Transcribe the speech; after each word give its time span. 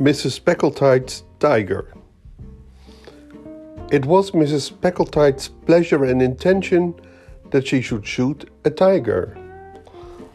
Mrs. 0.00 0.42
Packletide's 0.42 1.24
Tiger. 1.40 1.92
It 3.92 4.06
was 4.06 4.30
Mrs. 4.30 4.72
Packletide's 4.80 5.48
pleasure 5.66 6.04
and 6.04 6.22
intention 6.22 6.94
that 7.50 7.66
she 7.66 7.82
should 7.82 8.06
shoot 8.06 8.48
a 8.64 8.70
tiger. 8.70 9.36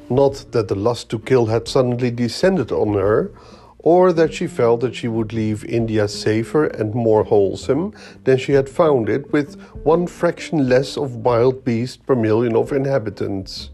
Not 0.08 0.46
that 0.52 0.68
the 0.68 0.76
lust 0.76 1.10
to 1.10 1.18
kill 1.18 1.48
had 1.48 1.68
suddenly 1.68 2.12
descended 2.12 2.72
on 2.72 2.94
her, 2.94 3.32
or 3.80 4.14
that 4.14 4.36
she 4.36 4.46
felt 4.46 4.82
that 4.82 4.94
she 4.94 5.08
would 5.08 5.34
leave 5.34 5.66
India 5.66 6.08
safer 6.08 6.66
and 6.66 6.94
more 6.94 7.24
wholesome 7.24 7.92
than 8.24 8.38
she 8.38 8.52
had 8.52 8.70
found 8.70 9.10
it 9.10 9.34
with 9.34 9.60
one 9.84 10.06
fraction 10.06 10.70
less 10.70 10.96
of 10.96 11.16
wild 11.16 11.66
beast 11.66 12.06
per 12.06 12.14
million 12.14 12.56
of 12.56 12.72
inhabitants. 12.72 13.72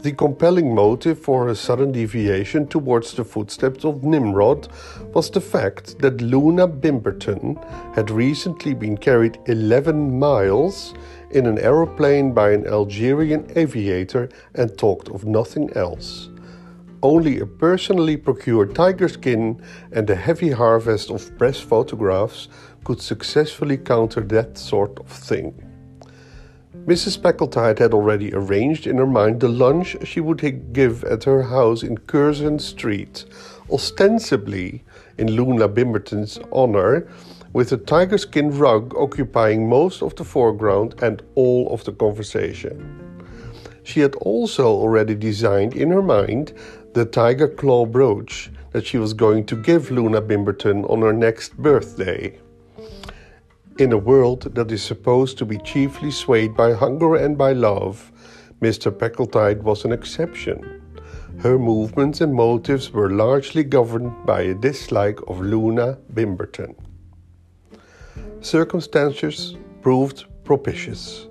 The 0.00 0.12
compelling 0.12 0.76
motive 0.76 1.18
for 1.18 1.48
her 1.48 1.56
sudden 1.56 1.90
deviation 1.90 2.68
towards 2.68 3.14
the 3.14 3.24
footsteps 3.24 3.84
of 3.84 4.04
Nimrod 4.04 4.68
was 5.12 5.28
the 5.28 5.40
fact 5.40 5.98
that 5.98 6.18
Loona 6.18 6.68
Bimberton 6.68 7.56
had 7.96 8.08
recently 8.08 8.74
been 8.74 8.96
carried 8.96 9.40
11 9.46 10.16
miles 10.16 10.94
in 11.32 11.46
an 11.46 11.58
aeroplane 11.58 12.32
by 12.32 12.52
an 12.52 12.64
Algerian 12.68 13.50
aviator 13.56 14.28
and 14.54 14.78
talked 14.78 15.08
of 15.08 15.24
nothing 15.24 15.68
else. 15.76 16.30
Only 17.02 17.40
a 17.40 17.46
personally 17.46 18.16
procured 18.16 18.76
tiger 18.76 19.08
skin 19.08 19.60
and 19.90 20.08
a 20.08 20.14
heavy 20.14 20.52
harvest 20.52 21.10
of 21.10 21.36
press 21.36 21.58
photographs 21.58 22.46
could 22.84 23.00
successfully 23.00 23.76
counter 23.76 24.20
that 24.20 24.58
sort 24.58 24.96
of 25.00 25.08
thing. 25.08 25.67
Mrs. 26.76 27.22
Packletide 27.22 27.78
had 27.78 27.94
already 27.94 28.32
arranged 28.34 28.86
in 28.86 28.98
her 28.98 29.06
mind 29.06 29.40
the 29.40 29.48
lunch 29.48 29.96
she 30.04 30.20
would 30.20 30.72
give 30.72 31.02
at 31.04 31.24
her 31.24 31.42
house 31.42 31.82
in 31.82 31.96
Curzon 31.96 32.58
Street, 32.58 33.24
ostensibly 33.70 34.84
in 35.16 35.28
Loona 35.28 35.72
Bimberton's 35.72 36.38
honor, 36.52 37.08
with 37.54 37.72
a 37.72 37.78
tiger 37.78 38.18
skin 38.18 38.50
rug 38.56 38.94
occupying 38.96 39.66
most 39.68 40.02
of 40.02 40.14
the 40.16 40.24
foreground 40.24 40.94
and 41.02 41.22
all 41.34 41.72
of 41.72 41.84
the 41.84 41.92
conversation. 41.92 43.24
She 43.82 44.00
had 44.00 44.14
also 44.16 44.66
already 44.66 45.14
designed 45.14 45.74
in 45.74 45.90
her 45.90 46.02
mind 46.02 46.52
the 46.92 47.06
tiger 47.06 47.48
claw 47.48 47.86
brooch 47.86 48.50
that 48.72 48.84
she 48.84 48.98
was 48.98 49.14
going 49.14 49.46
to 49.46 49.56
give 49.56 49.88
Loona 49.88 50.20
Bimberton 50.20 50.84
on 50.90 51.00
her 51.00 51.14
next 51.14 51.56
birthday. 51.56 52.38
In 53.78 53.92
a 53.92 53.96
world 53.96 54.56
that 54.56 54.72
is 54.72 54.82
supposed 54.82 55.38
to 55.38 55.44
be 55.44 55.58
chiefly 55.58 56.10
swayed 56.10 56.56
by 56.56 56.72
hunger 56.72 57.14
and 57.14 57.38
by 57.38 57.52
love, 57.52 58.10
Mr. 58.60 58.90
Packletide 58.90 59.62
was 59.62 59.84
an 59.84 59.92
exception. 59.92 60.82
Her 61.38 61.60
movements 61.60 62.20
and 62.20 62.34
motives 62.34 62.90
were 62.90 63.08
largely 63.08 63.62
governed 63.62 64.26
by 64.26 64.40
a 64.40 64.54
dislike 64.54 65.20
of 65.28 65.38
Loona 65.38 65.96
Bimberton. 66.12 66.74
Circumstances 68.40 69.54
proved 69.80 70.24
propitious. 70.42 71.27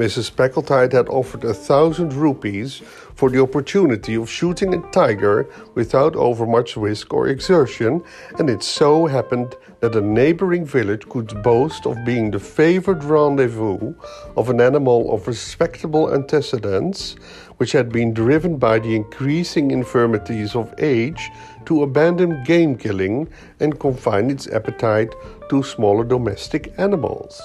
Mrs. 0.00 0.34
Packletide 0.34 0.94
had 0.94 1.10
offered 1.10 1.44
a 1.44 1.52
thousand 1.52 2.14
rupees 2.14 2.80
for 3.14 3.28
the 3.28 3.42
opportunity 3.42 4.14
of 4.14 4.30
shooting 4.30 4.72
a 4.72 4.90
tiger 4.92 5.46
without 5.74 6.16
overmuch 6.16 6.74
risk 6.74 7.12
or 7.12 7.28
exertion, 7.28 8.02
and 8.38 8.48
it 8.48 8.62
so 8.62 9.04
happened 9.04 9.56
that 9.80 9.94
a 9.94 10.00
neighboring 10.00 10.64
village 10.64 11.06
could 11.10 11.42
boast 11.42 11.84
of 11.84 12.02
being 12.06 12.30
the 12.30 12.40
favored 12.40 13.04
rendezvous 13.04 13.92
of 14.38 14.48
an 14.48 14.62
animal 14.62 15.12
of 15.12 15.28
respectable 15.28 16.14
antecedents, 16.14 17.16
which 17.58 17.72
had 17.72 17.92
been 17.92 18.14
driven 18.14 18.56
by 18.56 18.78
the 18.78 18.96
increasing 18.96 19.70
infirmities 19.70 20.56
of 20.56 20.72
age 20.78 21.30
to 21.66 21.82
abandon 21.82 22.42
game 22.44 22.74
killing 22.74 23.28
and 23.60 23.78
confine 23.78 24.30
its 24.30 24.46
appetite 24.46 25.14
to 25.50 25.62
smaller 25.62 26.04
domestic 26.04 26.72
animals. 26.78 27.38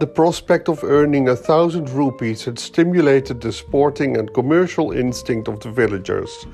The 0.00 0.06
prospect 0.06 0.68
of 0.68 0.84
earning 0.84 1.28
a 1.28 1.34
thousand 1.34 1.90
rupees 1.90 2.44
had 2.44 2.60
stimulated 2.60 3.40
the 3.40 3.50
sporting 3.50 4.16
and 4.16 4.32
commercial 4.32 4.92
instinct 4.92 5.48
of 5.48 5.58
the 5.58 5.72
villagers. 5.72 6.46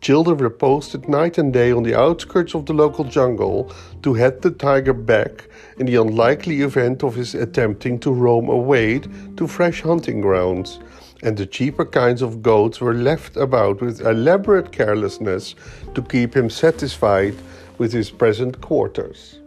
Children 0.00 0.38
were 0.38 0.48
posted 0.48 1.06
night 1.06 1.36
and 1.36 1.52
day 1.52 1.70
on 1.70 1.82
the 1.82 1.94
outskirts 1.94 2.54
of 2.54 2.64
the 2.64 2.72
local 2.72 3.04
jungle 3.04 3.70
to 4.02 4.14
head 4.14 4.40
the 4.40 4.52
tiger 4.52 4.94
back 4.94 5.48
in 5.78 5.84
the 5.84 5.96
unlikely 5.96 6.62
event 6.62 7.04
of 7.04 7.14
his 7.14 7.34
attempting 7.34 7.98
to 7.98 8.10
roam 8.10 8.48
away 8.48 9.00
to 9.36 9.46
fresh 9.46 9.82
hunting 9.82 10.22
grounds, 10.22 10.80
and 11.22 11.36
the 11.36 11.44
cheaper 11.44 11.84
kinds 11.84 12.22
of 12.22 12.40
goats 12.42 12.80
were 12.80 12.94
left 12.94 13.36
about 13.36 13.82
with 13.82 14.00
elaborate 14.00 14.72
carelessness 14.72 15.54
to 15.94 16.00
keep 16.00 16.34
him 16.34 16.48
satisfied 16.48 17.34
with 17.76 17.92
his 17.92 18.08
present 18.08 18.62
quarters. 18.62 19.40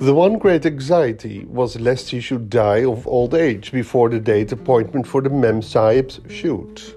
The 0.00 0.14
one 0.14 0.38
great 0.38 0.64
anxiety 0.64 1.44
was 1.44 1.78
lest 1.78 2.08
he 2.08 2.20
should 2.20 2.48
die 2.48 2.86
of 2.86 3.06
old 3.06 3.34
age 3.34 3.70
before 3.70 4.08
the 4.08 4.18
date 4.18 4.50
appointment 4.50 5.06
for 5.06 5.20
the 5.20 5.28
Mem 5.28 5.60
Sahib's 5.60 6.20
shoot. 6.26 6.96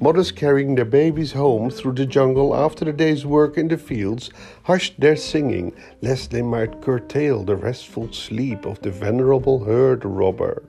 Mothers 0.00 0.30
carrying 0.30 0.76
their 0.76 0.84
babies 0.84 1.32
home 1.32 1.70
through 1.70 1.94
the 1.94 2.06
jungle 2.06 2.54
after 2.54 2.84
the 2.84 2.92
day's 2.92 3.26
work 3.26 3.58
in 3.58 3.66
the 3.66 3.76
fields 3.76 4.30
hushed 4.62 5.00
their 5.00 5.16
singing 5.16 5.72
lest 6.02 6.30
they 6.30 6.40
might 6.40 6.80
curtail 6.82 7.42
the 7.42 7.56
restful 7.56 8.12
sleep 8.12 8.64
of 8.64 8.80
the 8.80 8.92
venerable 8.92 9.64
herd 9.64 10.04
robber. 10.04 10.62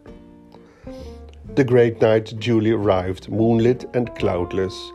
The 1.54 1.64
great 1.64 2.02
night 2.02 2.40
duly 2.40 2.72
arrived, 2.72 3.30
moonlit 3.30 3.86
and 3.94 4.16
cloudless. 4.16 4.92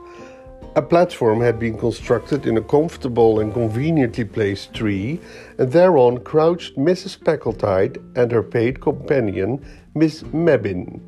A 0.75 0.81
platform 0.81 1.43
had 1.43 1.59
been 1.59 1.77
constructed 1.77 2.47
in 2.47 2.57
a 2.57 2.63
comfortable 2.63 3.41
and 3.41 3.53
conveniently 3.53 4.25
placed 4.25 4.73
tree, 4.73 5.21
and 5.59 5.71
thereon 5.71 6.21
crouched 6.21 6.79
Mrs. 6.79 7.23
Packletide 7.23 7.99
and 8.17 8.33
her 8.33 8.43
paid 8.43 8.81
companion, 8.81 9.63
Miss 9.95 10.23
Mebbin. 10.33 10.99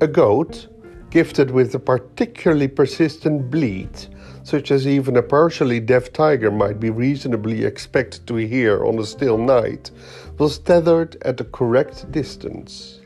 A 0.00 0.08
goat, 0.08 0.66
gifted 1.10 1.52
with 1.52 1.72
a 1.76 1.78
particularly 1.78 2.66
persistent 2.66 3.52
bleat, 3.52 4.08
such 4.42 4.72
as 4.72 4.84
even 4.84 5.16
a 5.16 5.22
partially 5.22 5.78
deaf 5.78 6.12
tiger 6.12 6.50
might 6.50 6.80
be 6.80 6.90
reasonably 6.90 7.64
expected 7.64 8.26
to 8.26 8.34
hear 8.34 8.84
on 8.84 8.98
a 8.98 9.06
still 9.06 9.38
night, 9.38 9.92
was 10.38 10.58
tethered 10.58 11.16
at 11.22 11.36
the 11.36 11.44
correct 11.44 12.10
distance. 12.10 13.01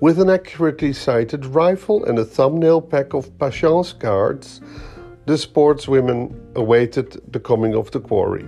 With 0.00 0.18
an 0.18 0.30
accurately 0.30 0.94
sighted 0.94 1.44
rifle 1.44 2.06
and 2.06 2.18
a 2.18 2.24
thumbnail 2.24 2.80
pack 2.80 3.12
of 3.12 3.38
patience 3.38 3.92
cards, 3.92 4.62
the 5.26 5.34
sportswomen 5.34 6.34
awaited 6.54 7.20
the 7.30 7.38
coming 7.38 7.74
of 7.74 7.90
the 7.90 8.00
quarry. 8.00 8.46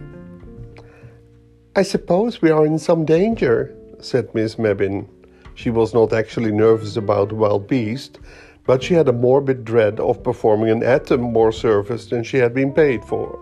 I 1.76 1.82
suppose 1.82 2.41
we 2.41 2.50
are 2.50 2.64
in 2.64 2.78
some 2.78 3.04
danger, 3.04 3.76
said 4.00 4.34
Miss 4.34 4.54
Mebbin. 4.54 5.06
She 5.54 5.68
was 5.68 5.92
not 5.92 6.14
actually 6.14 6.52
nervous 6.52 6.96
about 6.96 7.28
the 7.28 7.34
wild 7.34 7.68
beast, 7.68 8.18
but 8.64 8.82
she 8.82 8.94
had 8.94 9.08
a 9.08 9.12
morbid 9.12 9.62
dread 9.62 10.00
of 10.00 10.22
performing 10.22 10.70
an 10.70 10.82
atom 10.82 11.20
more 11.20 11.52
service 11.52 12.06
than 12.06 12.24
she 12.24 12.38
had 12.38 12.54
been 12.54 12.72
paid 12.72 13.04
for. 13.04 13.38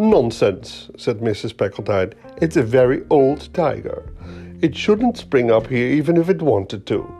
Nonsense, 0.00 0.90
said 0.96 1.20
Mrs. 1.20 1.56
Packletide. 1.56 2.14
It's 2.42 2.56
a 2.56 2.62
very 2.64 3.04
old 3.08 3.54
tiger. 3.54 4.12
It 4.62 4.74
shouldn't 4.74 5.16
spring 5.16 5.52
up 5.52 5.68
here 5.68 5.86
even 5.86 6.16
if 6.16 6.28
it 6.28 6.42
wanted 6.42 6.86
to. 6.86 7.19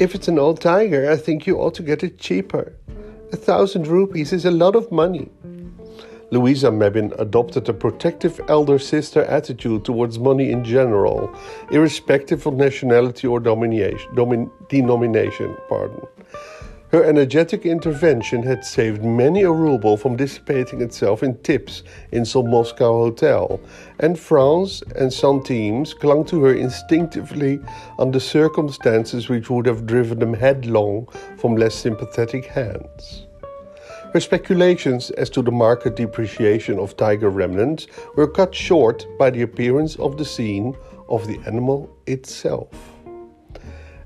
If 0.00 0.14
it's 0.14 0.28
an 0.28 0.38
old 0.38 0.62
tiger, 0.62 1.10
I 1.10 1.16
think 1.16 1.46
you 1.46 1.58
ought 1.58 1.74
to 1.74 1.82
get 1.82 2.02
it 2.02 2.18
cheaper. 2.18 2.72
A 3.34 3.36
thousand 3.36 3.86
rupees 3.86 4.32
is 4.32 4.46
a 4.46 4.50
lot 4.50 4.74
of 4.74 4.90
money. 4.90 5.28
Louisa 6.30 6.68
Mebbin 6.68 7.12
adopted 7.20 7.68
a 7.68 7.74
protective 7.74 8.40
elder 8.48 8.78
sister 8.78 9.24
attitude 9.24 9.84
towards 9.84 10.18
money 10.18 10.52
in 10.52 10.64
general, 10.64 11.30
irrespective 11.70 12.46
of 12.46 12.54
nationality 12.54 13.26
or 13.26 13.42
domin- 13.42 14.50
denomination. 14.70 15.54
Pardon. 15.68 16.00
Her 16.92 17.04
energetic 17.04 17.66
intervention 17.66 18.42
had 18.42 18.64
saved 18.64 19.04
many 19.04 19.42
a 19.42 19.52
ruble 19.52 19.96
from 19.96 20.16
dissipating 20.16 20.82
itself 20.82 21.22
in 21.22 21.36
tips 21.38 21.84
in 22.10 22.24
some 22.24 22.50
Moscow 22.50 23.04
hotel, 23.04 23.60
and 24.00 24.18
francs 24.18 24.82
and 24.96 25.12
centimes 25.12 25.94
clung 25.94 26.24
to 26.24 26.42
her 26.42 26.54
instinctively 26.54 27.60
under 28.00 28.18
circumstances 28.18 29.28
which 29.28 29.48
would 29.50 29.66
have 29.66 29.86
driven 29.86 30.18
them 30.18 30.34
headlong 30.34 31.06
from 31.38 31.54
less 31.54 31.76
sympathetic 31.76 32.46
hands. 32.46 33.26
Her 34.12 34.18
speculations 34.18 35.10
as 35.12 35.30
to 35.30 35.42
the 35.42 35.52
market 35.52 35.94
depreciation 35.94 36.80
of 36.80 36.96
tiger 36.96 37.30
remnants 37.30 37.86
were 38.16 38.26
cut 38.26 38.52
short 38.52 39.06
by 39.16 39.30
the 39.30 39.42
appearance 39.42 39.94
of 39.94 40.18
the 40.18 40.24
scene 40.24 40.76
of 41.08 41.28
the 41.28 41.38
animal 41.46 41.88
itself. 42.08 42.68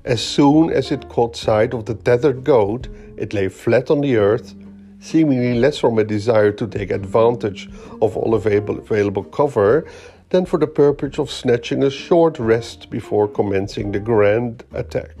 As 0.05 0.21
soon 0.21 0.69
as 0.69 0.91
it 0.91 1.09
caught 1.09 1.35
sight 1.35 1.73
of 1.73 1.85
the 1.85 1.95
tethered 1.95 2.43
goat, 2.43 2.87
it 3.17 3.33
lay 3.33 3.49
flat 3.49 3.89
on 3.89 4.01
the 4.01 4.17
earth, 4.17 4.53
seemingly 4.99 5.55
less 5.55 5.79
from 5.79 5.97
a 5.97 6.03
desire 6.03 6.51
to 6.51 6.67
take 6.67 6.91
advantage 6.91 7.67
of 8.03 8.15
all 8.15 8.35
available, 8.35 9.23
cover 9.23 9.87
than 10.29 10.45
for 10.45 10.59
the 10.59 10.67
purpose 10.67 11.17
of 11.17 11.31
snatching 11.31 11.81
a 11.81 11.89
short 11.89 12.37
rest 12.37 12.91
before 12.91 13.27
commencing 13.27 13.91
the 13.91 13.99
grand 13.99 14.63
attack. 14.73 15.15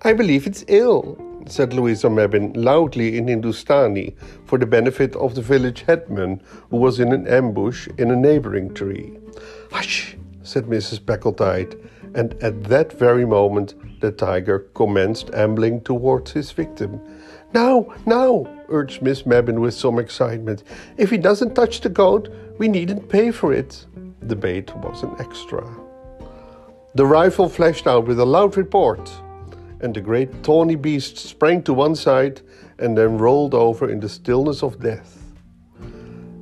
I 0.00 0.14
believe 0.14 0.46
it's 0.46 0.64
ill, 0.68 1.18
said 1.46 1.74
Louisa 1.74 2.08
Mebbin 2.08 2.54
loudly 2.56 3.18
in 3.18 3.28
Hindustani 3.28 4.16
for 4.46 4.56
the 4.58 4.64
benefit 4.64 5.14
of 5.16 5.34
the 5.34 5.42
village 5.42 5.82
headman 5.82 6.40
who 6.70 6.78
was 6.78 6.98
in 6.98 7.12
an 7.12 7.26
ambush 7.28 7.88
in 7.98 8.10
a 8.10 8.16
neighboring 8.16 8.72
tree. 8.72 9.18
Hush, 9.70 10.16
said 10.42 10.64
Mrs. 10.64 11.00
Packletide, 11.00 11.76
and 12.14 12.34
at 12.42 12.64
that 12.64 12.92
very 12.92 13.24
moment 13.24 13.74
the 14.00 14.10
tiger 14.10 14.60
commenced 14.74 15.30
ambling 15.34 15.80
towards 15.82 16.32
his 16.32 16.50
victim. 16.52 17.00
Now, 17.52 17.92
now, 18.06 18.46
urged 18.68 19.02
Miss 19.02 19.22
Mebbin 19.22 19.60
with 19.60 19.74
some 19.74 19.98
excitement. 19.98 20.62
If 20.96 21.10
he 21.10 21.18
doesn't 21.18 21.54
touch 21.54 21.80
the 21.80 21.88
goat, 21.88 22.28
we 22.58 22.68
needn't 22.68 23.08
pay 23.08 23.30
for 23.30 23.52
it. 23.52 23.86
The 24.22 24.36
bait 24.36 24.74
was 24.76 25.02
an 25.02 25.14
extra. 25.18 25.66
The 26.94 27.06
rifle 27.06 27.48
flashed 27.48 27.86
out 27.86 28.06
with 28.06 28.20
a 28.20 28.24
loud 28.24 28.56
report, 28.56 29.10
and 29.80 29.94
the 29.94 30.00
great 30.00 30.42
tawny 30.42 30.76
beast 30.76 31.18
sprang 31.18 31.62
to 31.64 31.74
one 31.74 31.94
side 31.96 32.40
and 32.78 32.96
then 32.96 33.18
rolled 33.18 33.54
over 33.54 33.90
in 33.90 34.00
the 34.00 34.08
stillness 34.08 34.62
of 34.62 34.80
death. 34.80 35.19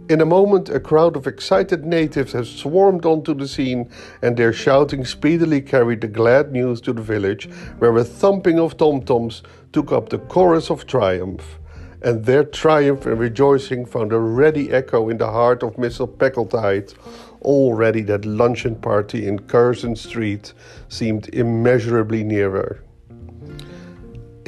In 0.09 0.23
a 0.23 0.25
moment, 0.25 0.71
a 0.71 0.81
crowd 0.81 1.17
of 1.17 1.27
excited 1.27 1.85
natives 1.85 2.33
had 2.33 2.47
swarmed 2.47 3.05
onto 3.05 3.35
the 3.35 3.47
scene, 3.47 3.91
and 4.23 4.39
their 4.39 4.55
shouting 4.55 5.05
speedily 5.05 5.61
carried 5.61 6.01
the 6.01 6.09
glad 6.09 6.51
news 6.51 6.81
to 6.83 6.95
the 6.95 7.03
village, 7.03 7.47
where 7.79 7.95
a 7.95 8.05
thumping 8.05 8.59
of 8.59 8.79
tom 8.79 9.03
toms 9.03 9.43
took 9.71 9.93
up 9.93 10.09
the 10.09 10.17
chorus 10.19 10.71
of 10.71 10.87
triumph. 10.87 11.59
And 12.01 12.25
their 12.25 12.43
triumph 12.43 13.05
and 13.05 13.19
rejoicing 13.19 13.85
found 13.85 14.15
a 14.15 14.19
ready 14.19 14.73
echo 14.73 15.11
in 15.11 15.19
the 15.19 15.31
heart 15.31 15.63
of 15.63 15.77
Mrs. 15.77 16.17
Packletide. 16.17 16.95
Already 17.43 18.01
that 18.05 18.25
luncheon 18.25 18.77
party 18.77 19.29
in 19.29 19.41
Curzon 19.41 19.95
Street 19.95 20.55
seemed 20.89 21.29
immeasurably 21.35 22.25
nearer. 22.25 22.83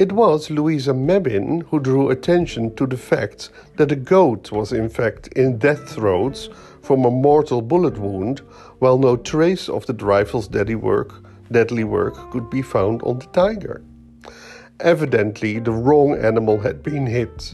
It 0.01 0.13
was 0.13 0.49
Louisa 0.49 0.95
Mebbin 0.95 1.61
who 1.69 1.79
drew 1.79 2.09
attention 2.09 2.75
to 2.75 2.87
the 2.87 2.97
fact 2.97 3.51
that 3.77 3.91
a 3.91 3.95
goat 3.95 4.51
was 4.51 4.73
in 4.73 4.89
fact 4.89 5.27
in 5.35 5.59
death 5.59 5.89
throes 5.89 6.49
from 6.81 7.05
a 7.05 7.11
mortal 7.11 7.61
bullet 7.61 7.99
wound, 7.99 8.39
while 8.79 8.97
no 8.97 9.15
trace 9.15 9.69
of 9.69 9.85
the 9.85 9.93
rifle's 9.93 10.47
deadly 10.47 10.73
work, 10.73 11.13
deadly 11.51 11.83
work 11.83 12.15
could 12.31 12.49
be 12.49 12.63
found 12.63 13.03
on 13.03 13.19
the 13.19 13.27
tiger. 13.27 13.83
Evidently, 14.79 15.59
the 15.59 15.71
wrong 15.71 16.17
animal 16.17 16.57
had 16.57 16.81
been 16.81 17.05
hit, 17.05 17.53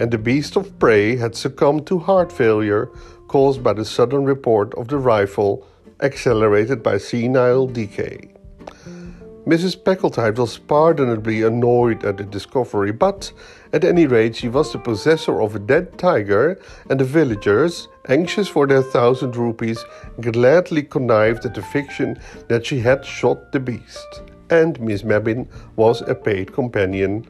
and 0.00 0.10
the 0.10 0.16
beast 0.16 0.56
of 0.56 0.78
prey 0.78 1.16
had 1.16 1.36
succumbed 1.36 1.86
to 1.88 1.98
heart 1.98 2.32
failure 2.32 2.88
caused 3.28 3.62
by 3.62 3.74
the 3.74 3.84
sudden 3.84 4.24
report 4.24 4.72
of 4.78 4.88
the 4.88 4.96
rifle, 4.96 5.66
accelerated 6.00 6.82
by 6.82 6.96
senile 6.96 7.66
decay. 7.66 8.31
Mrs. 9.46 9.82
Packletide 9.82 10.38
was 10.38 10.56
pardonably 10.56 11.42
annoyed 11.42 12.04
at 12.04 12.16
the 12.16 12.22
discovery, 12.22 12.92
but 12.92 13.32
at 13.72 13.82
any 13.82 14.06
rate 14.06 14.36
she 14.36 14.48
was 14.48 14.70
the 14.70 14.78
possessor 14.78 15.42
of 15.42 15.56
a 15.56 15.58
dead 15.58 15.98
tiger, 15.98 16.60
and 16.88 17.00
the 17.00 17.04
villagers, 17.04 17.88
anxious 18.08 18.46
for 18.46 18.68
their 18.68 18.82
thousand 18.82 19.34
rupees, 19.34 19.84
gladly 20.20 20.84
connived 20.84 21.44
at 21.44 21.54
the 21.54 21.62
fiction 21.62 22.20
that 22.46 22.64
she 22.64 22.78
had 22.78 23.04
shot 23.04 23.50
the 23.50 23.58
beast, 23.58 24.22
and 24.48 24.80
Miss 24.80 25.02
Mebbin 25.02 25.48
was 25.74 26.02
a 26.02 26.14
paid 26.14 26.52
companion. 26.52 27.26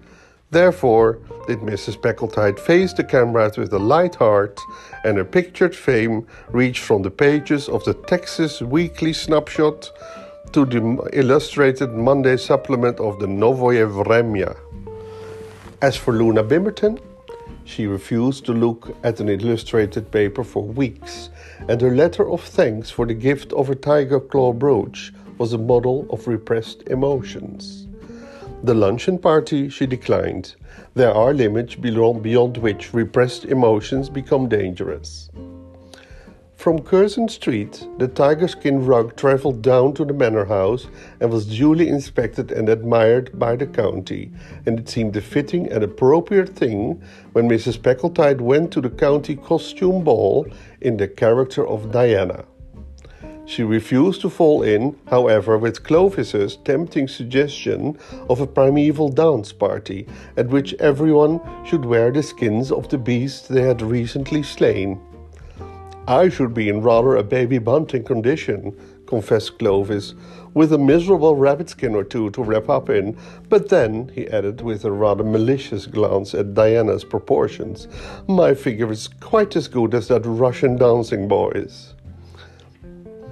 Therefore 0.50 1.18
did 1.46 1.60
Mrs. 1.60 1.96
Packletide 1.96 2.60
face 2.60 2.92
the 2.92 3.04
cameras 3.04 3.56
with 3.56 3.72
a 3.72 3.78
light 3.78 4.16
heart, 4.16 4.60
and 5.04 5.16
her 5.16 5.24
pictured 5.24 5.74
fame 5.74 6.26
reached 6.50 6.84
from 6.84 7.00
the 7.00 7.10
pages 7.10 7.70
of 7.70 7.82
the 7.84 7.94
Texas 7.94 8.60
Weekly 8.60 9.14
Snapshot 9.14 9.90
to 10.52 10.66
the 10.66 11.08
illustrated 11.14 11.94
Monday 11.94 12.36
supplement 12.36 13.00
of 13.00 13.18
the 13.18 13.26
Novoye 13.26 13.86
Vremya. 13.90 14.54
As 15.80 15.96
for 15.96 16.12
Loona 16.12 16.46
Bimberton, 16.46 17.00
she 17.64 17.86
refused 17.86 18.44
to 18.44 18.52
look 18.52 18.94
at 19.02 19.20
an 19.20 19.30
illustrated 19.30 20.10
paper 20.10 20.44
for 20.44 20.62
weeks, 20.62 21.30
and 21.68 21.80
her 21.80 21.94
letter 21.94 22.28
of 22.28 22.42
thanks 22.42 22.90
for 22.90 23.06
the 23.06 23.14
gift 23.14 23.52
of 23.54 23.70
a 23.70 23.74
tiger 23.74 24.20
claw 24.20 24.52
brooch 24.52 25.12
was 25.38 25.54
a 25.54 25.58
model 25.58 26.06
of 26.10 26.28
repressed 26.28 26.82
emotions. 26.88 27.86
The 28.62 28.74
luncheon 28.74 29.18
party 29.18 29.70
she 29.70 29.86
declined. 29.86 30.54
There 30.94 31.14
are 31.14 31.32
limits 31.32 31.76
beyond 31.76 32.58
which 32.58 32.92
repressed 32.92 33.46
emotions 33.46 34.10
become 34.10 34.48
dangerous. 34.48 35.30
From 36.62 36.78
Curzon 36.78 37.28
Street, 37.28 37.88
the 37.98 38.06
tiger 38.06 38.46
skin 38.46 38.86
rug 38.86 39.16
travelled 39.16 39.62
down 39.62 39.94
to 39.94 40.04
the 40.04 40.12
manor 40.12 40.44
house 40.44 40.86
and 41.18 41.28
was 41.28 41.44
duly 41.44 41.88
inspected 41.88 42.52
and 42.52 42.68
admired 42.68 43.36
by 43.36 43.56
the 43.56 43.66
county, 43.66 44.30
and 44.64 44.78
it 44.78 44.88
seemed 44.88 45.16
a 45.16 45.20
fitting 45.20 45.66
and 45.72 45.82
appropriate 45.82 46.50
thing 46.50 47.02
when 47.32 47.48
Mrs. 47.48 47.82
Packletide 47.82 48.40
went 48.40 48.70
to 48.70 48.80
the 48.80 48.90
county 48.90 49.34
costume 49.34 50.04
ball 50.04 50.46
in 50.80 50.98
the 50.98 51.08
character 51.08 51.66
of 51.66 51.90
Diana. 51.90 52.44
She 53.44 53.64
refused 53.64 54.20
to 54.20 54.30
fall 54.30 54.62
in, 54.62 54.96
however, 55.08 55.58
with 55.58 55.82
Clovis's 55.82 56.58
tempting 56.58 57.08
suggestion 57.08 57.98
of 58.30 58.40
a 58.40 58.46
primeval 58.46 59.08
dance 59.08 59.52
party 59.52 60.06
at 60.36 60.46
which 60.46 60.74
everyone 60.74 61.40
should 61.66 61.84
wear 61.84 62.12
the 62.12 62.22
skins 62.22 62.70
of 62.70 62.88
the 62.88 62.98
beasts 62.98 63.48
they 63.48 63.62
had 63.62 63.82
recently 63.82 64.44
slain. 64.44 65.00
I 66.08 66.28
should 66.30 66.52
be 66.52 66.68
in 66.68 66.82
rather 66.82 67.14
a 67.14 67.22
baby 67.22 67.58
bunting 67.58 68.02
condition, 68.02 68.76
confessed 69.06 69.58
Clovis, 69.58 70.14
with 70.52 70.72
a 70.72 70.78
miserable 70.78 71.36
rabbit 71.36 71.70
skin 71.70 71.94
or 71.94 72.02
two 72.02 72.30
to 72.30 72.42
wrap 72.42 72.68
up 72.68 72.90
in. 72.90 73.16
But 73.48 73.68
then, 73.68 74.10
he 74.12 74.26
added 74.28 74.62
with 74.62 74.84
a 74.84 74.90
rather 74.90 75.22
malicious 75.22 75.86
glance 75.86 76.34
at 76.34 76.54
Diana's 76.54 77.04
proportions, 77.04 77.86
my 78.26 78.52
figure 78.52 78.90
is 78.90 79.08
quite 79.20 79.54
as 79.54 79.68
good 79.68 79.94
as 79.94 80.08
that 80.08 80.26
Russian 80.26 80.76
dancing 80.76 81.28
boy's. 81.28 81.94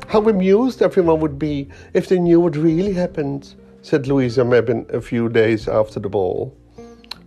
How 0.06 0.28
amused 0.28 0.80
everyone 0.80 1.20
would 1.20 1.38
be 1.38 1.68
if 1.92 2.08
they 2.08 2.18
knew 2.18 2.40
what 2.40 2.56
really 2.56 2.92
happened, 2.92 3.54
said 3.82 4.06
Louisa 4.06 4.42
Mebbin 4.42 4.88
a 4.92 5.00
few 5.00 5.28
days 5.28 5.66
after 5.66 5.98
the 5.98 6.08
ball. 6.08 6.56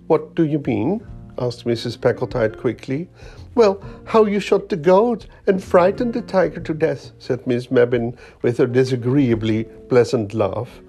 What 0.07 0.36
do 0.36 0.46
you 0.46 0.60
mean? 0.60 1.06
asked 1.38 1.66
Mrs. 1.66 1.98
Packletide 1.98 2.57
quickly. 2.60 3.10
Well, 3.55 3.83
how 4.05 4.25
you 4.25 4.39
shot 4.39 4.69
the 4.69 4.75
goat 4.75 5.27
and 5.45 5.63
frightened 5.63 6.13
the 6.13 6.21
tiger 6.21 6.59
to 6.61 6.73
death, 6.73 7.11
said 7.19 7.45
Miss 7.45 7.67
Mebbin 7.67 8.17
with 8.41 8.57
her 8.57 8.65
disagreeably 8.65 9.65
pleasant 9.89 10.33
laugh. 10.33 10.81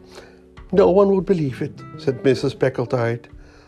No 0.72 0.90
one 0.90 1.14
would 1.14 1.26
believe 1.26 1.61
it, 1.61 1.78
said 1.99 2.22
Mrs. 2.22 2.58
Packletide, 2.58 3.26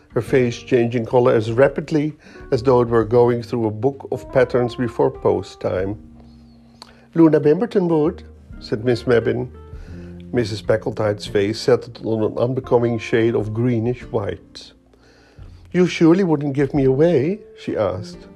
her 0.09 0.21
face 0.21 0.57
changing 0.57 1.05
color 1.05 1.33
as 1.33 1.51
rapidly 1.51 2.13
as 2.51 2.63
though 2.63 2.81
it 2.81 2.87
were 2.87 3.05
going 3.05 3.43
through 3.43 3.67
a 3.67 3.71
book 3.71 4.07
of 4.11 4.31
patterns 4.31 4.75
before 4.75 5.11
post 5.11 5.61
time. 5.61 5.95
Loona 7.13 7.39
Bimberton 7.39 7.87
would, 7.87 8.23
said 8.59 8.83
Miss 8.83 9.03
Mebbin. 9.03 9.51
Mrs. 10.31 10.63
Packletide's 10.63 11.27
face 11.27 11.59
settled 11.59 12.03
on 12.03 12.31
an 12.31 12.37
unbecoming 12.37 12.97
shade 12.97 13.35
of 13.35 13.53
greenish 13.53 14.01
white. 14.05 14.73
You 15.71 15.85
surely 15.85 16.23
wouldn't 16.23 16.53
give 16.53 16.73
me 16.73 16.85
away? 16.85 17.39
she 17.59 17.77
asked. 17.77 18.27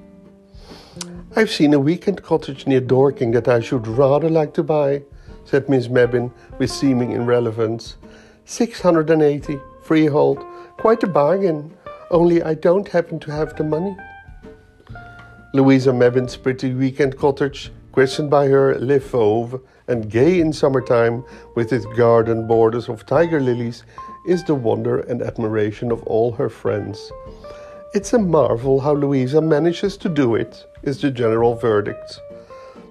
I've 1.34 1.50
seen 1.50 1.72
a 1.72 1.80
weekend 1.80 2.22
cottage 2.22 2.66
near 2.66 2.82
Dorking 2.82 3.30
that 3.30 3.48
I 3.48 3.60
should 3.60 3.86
rather 3.86 4.28
like 4.28 4.52
to 4.52 4.62
buy, 4.62 5.02
said 5.46 5.66
Miss 5.66 5.88
Mebbin 5.88 6.30
with 6.58 6.70
seeming 6.70 7.12
irrelevance. 7.12 7.96
Six 8.44 8.82
hundred 8.82 9.08
and 9.08 9.22
eighty, 9.22 9.58
freehold, 9.82 10.44
quite 10.76 11.02
a 11.02 11.06
bargain, 11.06 11.74
only 12.10 12.42
I 12.42 12.52
don't 12.52 12.86
happen 12.86 13.18
to 13.20 13.32
have 13.32 13.56
the 13.56 13.64
money. 13.64 13.96
Louisa 15.54 15.90
Mebbin's 15.90 16.36
pretty 16.36 16.74
weekend 16.74 17.16
cottage, 17.16 17.72
christened 17.92 18.28
by 18.28 18.48
her 18.48 18.78
Le 18.78 19.00
Fauve 19.00 19.58
and 19.88 20.10
gay 20.10 20.38
in 20.38 20.52
summertime 20.52 21.24
with 21.54 21.72
its 21.72 21.86
garden 21.96 22.46
borders 22.46 22.90
of 22.90 23.06
tiger 23.06 23.40
lilies, 23.40 23.84
is 24.26 24.44
the 24.44 24.54
wonder 24.54 25.00
and 25.00 25.22
admiration 25.22 25.92
of 25.92 26.02
all 26.02 26.32
her 26.32 26.50
friends. 26.50 27.10
It's 27.94 28.14
a 28.14 28.18
marvel 28.18 28.80
how 28.80 28.94
Louisa 28.94 29.42
manages 29.42 29.98
to 29.98 30.08
do 30.08 30.34
it, 30.34 30.64
is 30.82 31.02
the 31.02 31.10
general 31.10 31.56
verdict. 31.56 32.20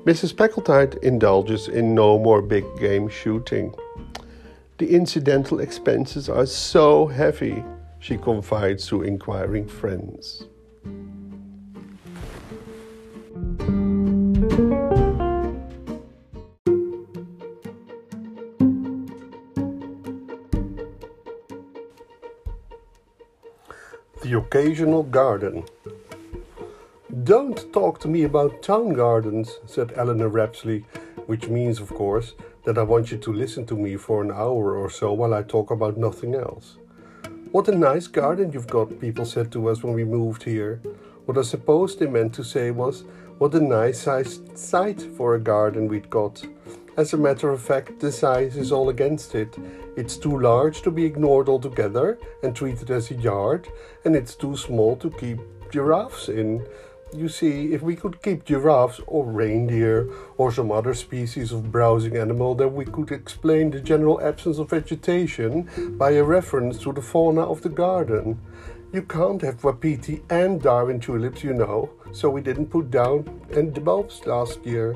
Mrs. 0.06 0.36
Packletide 0.36 1.02
indulges 1.02 1.68
in 1.68 1.96
no 1.96 2.20
more 2.20 2.40
big 2.40 2.64
game 2.78 3.10
shooting. 3.10 3.74
The 4.78 4.94
incidental 4.94 5.60
expenses 5.60 6.30
are 6.30 6.46
so 6.46 7.08
heavy, 7.08 7.64
she 7.98 8.16
confides 8.16 8.86
to 8.90 9.02
inquiring 9.02 9.68
friends. 9.68 10.44
Occasional 24.62 25.02
garden. 25.02 25.64
Don't 27.24 27.74
talk 27.74 28.00
to 28.00 28.08
me 28.08 28.26
about 28.26 28.62
town 28.62 28.94
gardens, 28.94 29.58
said 29.66 29.92
Eleanor 29.96 30.30
Rapsley, 30.30 30.84
which 31.26 31.48
means, 31.48 31.80
of 31.80 31.90
course, 31.90 32.36
that 32.66 32.78
I 32.78 32.84
want 32.84 33.10
you 33.10 33.18
to 33.18 33.34
listen 33.34 33.66
to 33.66 33.76
me 33.76 33.98
for 33.98 34.22
an 34.22 34.30
hour 34.30 34.78
or 34.78 34.88
so 34.88 35.14
while 35.14 35.34
I 35.34 35.42
talk 35.42 35.72
about 35.72 35.98
nothing 35.98 36.36
else. 36.36 36.78
What 37.52 37.70
a 37.70 37.76
nice 37.76 38.06
garden 38.06 38.52
you've 38.52 38.68
got, 38.68 39.00
people 39.00 39.26
said 39.26 39.52
to 39.54 39.68
us 39.68 39.82
when 39.82 39.94
we 39.94 40.04
moved 40.04 40.44
here. 40.44 40.80
What 41.26 41.40
I 41.40 41.42
suppose 41.42 41.96
they 41.96 42.06
meant 42.06 42.36
to 42.36 42.44
say 42.44 42.70
was, 42.70 43.04
what 43.40 43.56
a 43.56 43.60
nice 43.60 44.02
sized 44.02 44.56
site 44.56 45.02
for 45.18 45.34
a 45.34 45.40
garden 45.40 45.88
we'd 45.88 46.12
got. 46.12 46.46
As 47.02 47.14
a 47.14 47.18
matter 47.18 47.50
of 47.50 47.60
fact, 47.60 48.00
the 48.00 48.12
size 48.12 48.56
is 48.58 48.72
all 48.72 48.90
against 48.90 49.34
it. 49.34 49.58
It's 49.98 50.18
too 50.18 50.40
large 50.40 50.84
to 50.84 50.92
be 50.92 51.04
ignored 51.04 51.50
altogether 51.50 52.20
and 52.44 52.56
treated 52.56 52.92
as 52.92 53.10
a 53.10 53.16
yard, 53.16 53.68
and 54.06 54.16
it's 54.16 54.36
too 54.36 54.56
small 54.56 54.96
to 54.98 55.10
keep 55.10 55.40
giraffes 55.72 56.30
in. 56.30 56.64
You 57.12 57.28
see, 57.28 57.74
if 57.74 57.82
we 57.82 57.96
could 57.96 58.22
keep 58.22 58.46
giraffes 58.46 59.02
or 59.08 59.26
reindeer 59.26 60.12
or 60.38 60.52
some 60.52 60.72
other 60.72 60.94
species 60.94 61.52
of 61.52 61.72
browsing 61.72 62.18
animal, 62.18 62.54
then 62.54 62.76
we 62.76 62.86
could 62.86 63.12
explain 63.12 63.72
the 63.72 63.80
general 63.80 64.22
absence 64.22 64.60
of 64.60 64.70
vegetation 64.70 65.96
by 65.98 66.12
a 66.12 66.24
reference 66.24 66.78
to 66.84 66.94
the 66.94 67.02
fauna 67.02 67.42
of 67.42 67.64
the 67.64 67.70
garden. 67.70 68.40
You 68.94 69.02
can't 69.02 69.42
have 69.42 69.64
wapiti 69.64 70.22
and 70.30 70.62
Darwin 70.62 71.00
tulips, 71.00 71.44
you 71.44 71.54
know, 71.54 71.90
so 72.12 72.30
we 72.30 72.42
didn't 72.42 72.68
put 72.68 72.92
down 72.92 73.42
any 73.52 73.72
bulbs 73.72 74.22
last 74.28 74.64
year. 74.64 74.96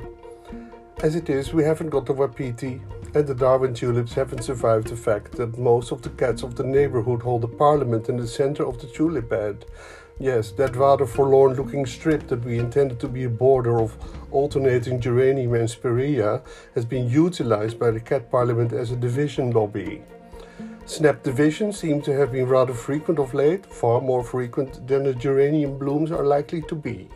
As 1.04 1.16
it 1.16 1.30
is, 1.30 1.54
we 1.54 1.64
haven't 1.64 1.90
got 1.90 2.06
the 2.06 2.14
wapiti, 2.14 2.82
and 3.14 3.28
the 3.28 3.36
Darwin 3.36 3.74
tulips 3.74 4.14
haven't 4.14 4.44
survived 4.44 4.88
the 4.88 4.96
fact 4.96 5.34
that 5.34 5.58
most 5.58 5.92
of 5.92 6.02
the 6.02 6.10
cats 6.10 6.42
of 6.42 6.56
the 6.56 6.64
neighborhood 6.64 7.22
hold 7.22 7.44
a 7.44 7.50
parliament 7.50 8.08
in 8.08 8.16
the 8.16 8.26
center 8.26 8.66
of 8.66 8.80
the 8.80 8.88
tulip 8.88 9.30
bed. 9.30 9.66
Yes, 10.20 10.52
that 10.52 10.78
rather 10.78 11.06
forlorn 11.06 11.56
looking 11.56 11.86
strip 11.86 12.28
that 12.30 12.46
we 12.46 12.58
intended 12.58 13.02
to 13.02 13.10
be 13.10 13.26
a 13.26 13.30
border 13.30 13.82
of 13.82 13.98
alternating 14.32 15.02
geranium 15.02 15.54
and 15.56 15.70
spirea 15.70 16.42
has 16.74 16.86
been 16.86 17.10
utilized 17.10 17.78
by 17.78 17.92
the 17.92 18.00
cat 18.00 18.32
parliament 18.32 18.72
as 18.72 18.92
a 18.92 18.96
division 18.96 19.52
lobby. 19.52 20.02
Snap 20.86 21.24
divisions 21.24 21.78
seem 21.78 22.02
to 22.04 22.14
have 22.14 22.32
been 22.32 22.48
rather 22.48 22.74
frequent 22.74 23.20
of 23.20 23.34
late, 23.34 23.66
far 23.66 24.00
more 24.00 24.24
frequent 24.24 24.88
than 24.88 25.04
the 25.04 25.14
geranium 25.14 25.78
blooms 25.78 26.10
are 26.10 26.24
likely 26.24 26.62
to 26.62 26.76
be. 26.76 27.10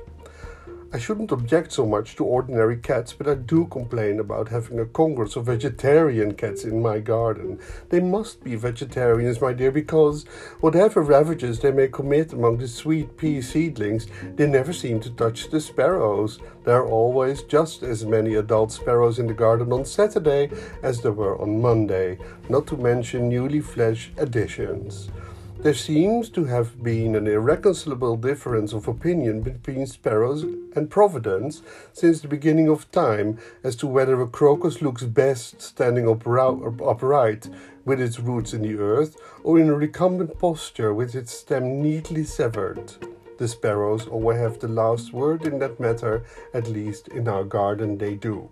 I 0.91 0.97
shouldn't 0.97 1.31
object 1.31 1.71
so 1.71 1.85
much 1.85 2.15
to 2.15 2.25
ordinary 2.25 2.75
cats, 2.75 3.13
but 3.13 3.27
I 3.27 3.35
do 3.35 3.67
complain 3.67 4.19
about 4.19 4.47
having 4.47 4.79
a 4.79 4.85
congress 4.85 5.35
of 5.35 5.45
vegetarian 5.45 6.33
cats 6.33 6.63
in 6.63 6.81
my 6.81 6.99
garden. 6.99 7.59
They 7.89 7.99
must 7.99 8.43
be 8.43 8.55
vegetarians, 8.55 9.39
my 9.39 9.53
dear, 9.53 9.71
because 9.71 10.23
whatever 10.61 11.03
ravages 11.03 11.59
they 11.59 11.71
may 11.71 11.89
commit 11.89 12.33
among 12.33 12.57
the 12.57 12.67
sweet 12.67 13.17
pea 13.17 13.39
seedlings, 13.39 14.07
they 14.35 14.47
never 14.47 14.73
seem 14.73 14.99
to 15.01 15.11
touch 15.11 15.51
the 15.51 15.61
sparrows. 15.61 16.39
There 16.63 16.77
are 16.77 16.87
always 16.87 17.43
just 17.43 17.83
as 17.83 18.03
many 18.03 18.33
adult 18.33 18.71
sparrows 18.71 19.19
in 19.19 19.27
the 19.27 19.35
garden 19.35 19.71
on 19.71 19.85
Saturday 19.85 20.49
as 20.81 21.01
there 21.01 21.11
were 21.11 21.39
on 21.39 21.61
Monday, 21.61 22.17
not 22.49 22.65
to 22.65 22.77
mention 22.77 23.29
newly 23.29 23.59
fledged 23.59 24.17
additions. 24.17 25.11
There 25.61 25.73
seems 25.73 26.29
to 26.29 26.45
have 26.45 26.81
been 26.81 27.15
an 27.15 27.27
irreconcilable 27.27 28.15
difference 28.15 28.71
of 28.71 28.87
opinion 28.87 29.41
between 29.41 29.85
sparrows 29.87 30.43
and 30.43 30.89
Providence 30.89 31.61
since 31.91 32.21
the 32.21 32.29
beginning 32.29 32.69
of 32.69 32.89
time 32.91 33.39
as 33.61 33.75
to 33.77 33.87
whether 33.87 34.21
a 34.21 34.27
crocus 34.27 34.81
looks 34.81 35.03
best 35.03 35.61
standing 35.61 36.07
upright 36.07 37.49
with 37.83 37.99
its 37.99 38.21
roots 38.21 38.53
in 38.53 38.61
the 38.61 38.77
earth 38.79 39.17
or 39.43 39.59
in 39.59 39.67
a 39.67 39.75
recumbent 39.75 40.39
posture 40.39 40.93
with 40.93 41.13
its 41.13 41.33
stem 41.33 41.81
neatly 41.81 42.23
severed. 42.23 42.93
The 43.37 43.49
sparrows 43.49 44.07
always 44.07 44.39
have 44.39 44.59
the 44.59 44.69
last 44.69 45.11
word 45.11 45.45
in 45.45 45.59
that 45.59 45.77
matter, 45.77 46.23
at 46.53 46.69
least 46.69 47.09
in 47.09 47.27
our 47.27 47.43
garden 47.43 47.97
they 47.97 48.15
do. 48.15 48.49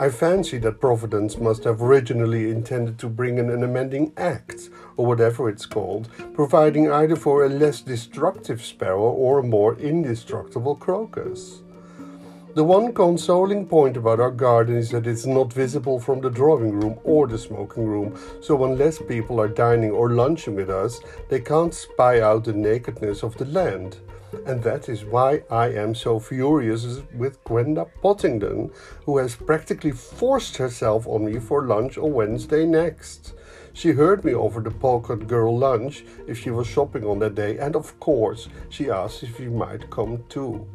I 0.00 0.10
fancy 0.10 0.58
that 0.58 0.80
Providence 0.80 1.38
must 1.38 1.64
have 1.64 1.82
originally 1.82 2.50
intended 2.50 2.98
to 3.00 3.08
bring 3.08 3.38
in 3.38 3.50
an 3.50 3.64
amending 3.64 4.12
act, 4.16 4.70
or 4.96 5.06
whatever 5.06 5.48
it's 5.48 5.66
called, 5.66 6.08
providing 6.34 6.90
either 6.90 7.16
for 7.16 7.44
a 7.44 7.48
less 7.48 7.80
destructive 7.80 8.64
sparrow 8.64 9.10
or 9.10 9.40
a 9.40 9.42
more 9.42 9.76
indestructible 9.76 10.76
crocus. 10.76 11.62
The 12.54 12.64
one 12.64 12.92
consoling 12.92 13.66
point 13.66 13.96
about 13.96 14.20
our 14.20 14.30
garden 14.30 14.76
is 14.76 14.90
that 14.90 15.06
it's 15.06 15.26
not 15.26 15.52
visible 15.52 16.00
from 16.00 16.20
the 16.20 16.30
drawing 16.30 16.72
room 16.72 16.98
or 17.04 17.26
the 17.26 17.38
smoking 17.38 17.86
room, 17.86 18.18
so 18.40 18.64
unless 18.64 18.98
people 18.98 19.40
are 19.40 19.48
dining 19.48 19.90
or 19.90 20.10
lunching 20.10 20.54
with 20.56 20.70
us, 20.70 20.98
they 21.28 21.40
can't 21.40 21.72
spy 21.72 22.20
out 22.20 22.44
the 22.44 22.52
nakedness 22.52 23.22
of 23.22 23.36
the 23.36 23.44
land. 23.44 23.98
And 24.46 24.62
that 24.62 24.88
is 24.88 25.04
why 25.04 25.42
I 25.50 25.68
am 25.68 25.94
so 25.94 26.18
furious 26.18 27.00
with 27.14 27.42
Gwenda 27.44 27.86
Pottingdon, 28.02 28.72
who 29.04 29.18
has 29.18 29.34
practically 29.34 29.92
forced 29.92 30.56
herself 30.58 31.06
on 31.06 31.24
me 31.24 31.38
for 31.38 31.66
lunch 31.66 31.96
on 31.96 32.12
Wednesday 32.12 32.66
next. 32.66 33.34
She 33.72 33.92
heard 33.92 34.24
me 34.24 34.34
over 34.34 34.60
the 34.60 34.70
Paulcot 34.70 35.26
Girl 35.28 35.56
lunch 35.56 36.04
if 36.26 36.38
she 36.38 36.50
was 36.50 36.66
shopping 36.66 37.04
on 37.04 37.20
that 37.20 37.36
day, 37.36 37.58
and 37.58 37.76
of 37.76 37.98
course, 38.00 38.48
she 38.68 38.90
asked 38.90 39.22
if 39.22 39.38
we 39.38 39.48
might 39.48 39.88
come 39.88 40.24
too. 40.28 40.66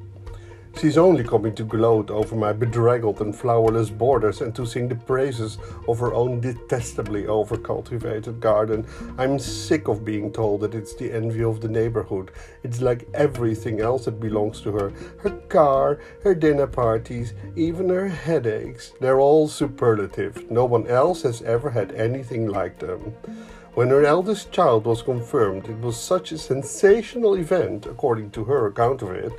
She's 0.79 0.97
only 0.97 1.23
coming 1.23 1.53
to 1.55 1.63
gloat 1.63 2.09
over 2.09 2.35
my 2.35 2.51
bedraggled 2.51 3.21
and 3.21 3.33
flowerless 3.33 3.95
borders 3.95 4.41
and 4.41 4.53
to 4.55 4.65
sing 4.65 4.89
the 4.89 4.95
praises 4.95 5.57
of 5.87 5.99
her 5.99 6.13
own 6.13 6.41
detestably 6.41 7.23
overcultivated 7.23 8.39
garden. 8.39 8.85
I'm 9.17 9.39
sick 9.39 9.87
of 9.87 10.03
being 10.03 10.31
told 10.31 10.61
that 10.61 10.75
it's 10.75 10.95
the 10.95 11.11
envy 11.11 11.43
of 11.43 11.61
the 11.61 11.69
neighborhood. 11.69 12.31
It's 12.63 12.81
like 12.81 13.07
everything 13.13 13.81
else 13.81 14.05
that 14.05 14.19
belongs 14.19 14.61
to 14.61 14.71
her 14.71 14.91
her 15.19 15.29
car, 15.47 15.99
her 16.23 16.35
dinner 16.35 16.67
parties, 16.67 17.33
even 17.55 17.89
her 17.89 18.09
headaches. 18.09 18.93
They're 18.99 19.19
all 19.19 19.47
superlative. 19.47 20.49
No 20.51 20.65
one 20.65 20.87
else 20.87 21.21
has 21.21 21.41
ever 21.43 21.69
had 21.69 21.91
anything 21.93 22.47
like 22.47 22.79
them. 22.79 23.13
When 23.75 23.89
her 23.89 24.05
eldest 24.05 24.51
child 24.51 24.85
was 24.85 25.01
confirmed, 25.01 25.67
it 25.67 25.79
was 25.79 25.99
such 25.99 26.31
a 26.31 26.37
sensational 26.37 27.33
event, 27.33 27.87
according 27.87 28.29
to 28.31 28.43
her 28.43 28.67
account 28.67 29.01
of 29.01 29.09
it, 29.09 29.33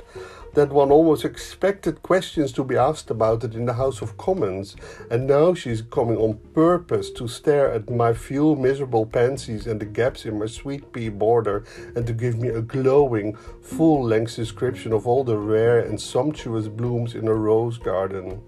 that 0.55 0.73
one 0.73 0.91
almost 0.91 1.23
expected 1.23 2.03
questions 2.03 2.51
to 2.51 2.65
be 2.65 2.75
asked 2.75 3.09
about 3.09 3.45
it 3.45 3.55
in 3.55 3.65
the 3.65 3.75
House 3.75 4.01
of 4.01 4.17
Commons, 4.17 4.75
and 5.09 5.25
now 5.25 5.53
she's 5.53 5.81
coming 5.81 6.17
on 6.17 6.39
purpose 6.53 7.11
to 7.11 7.29
stare 7.29 7.71
at 7.71 7.89
my 7.89 8.11
few 8.13 8.57
miserable 8.57 9.05
pansies 9.05 9.67
and 9.67 9.79
the 9.79 9.85
gaps 9.85 10.25
in 10.25 10.37
my 10.37 10.47
sweet 10.47 10.91
pea 10.91 11.07
border, 11.07 11.63
and 11.95 12.05
to 12.05 12.11
give 12.11 12.37
me 12.37 12.49
a 12.49 12.61
glowing, 12.61 13.37
full 13.61 14.03
length 14.03 14.35
description 14.35 14.91
of 14.91 15.07
all 15.07 15.23
the 15.23 15.37
rare 15.37 15.79
and 15.79 16.01
sumptuous 16.01 16.67
blooms 16.67 17.15
in 17.15 17.29
a 17.29 17.33
rose 17.33 17.77
garden. 17.77 18.41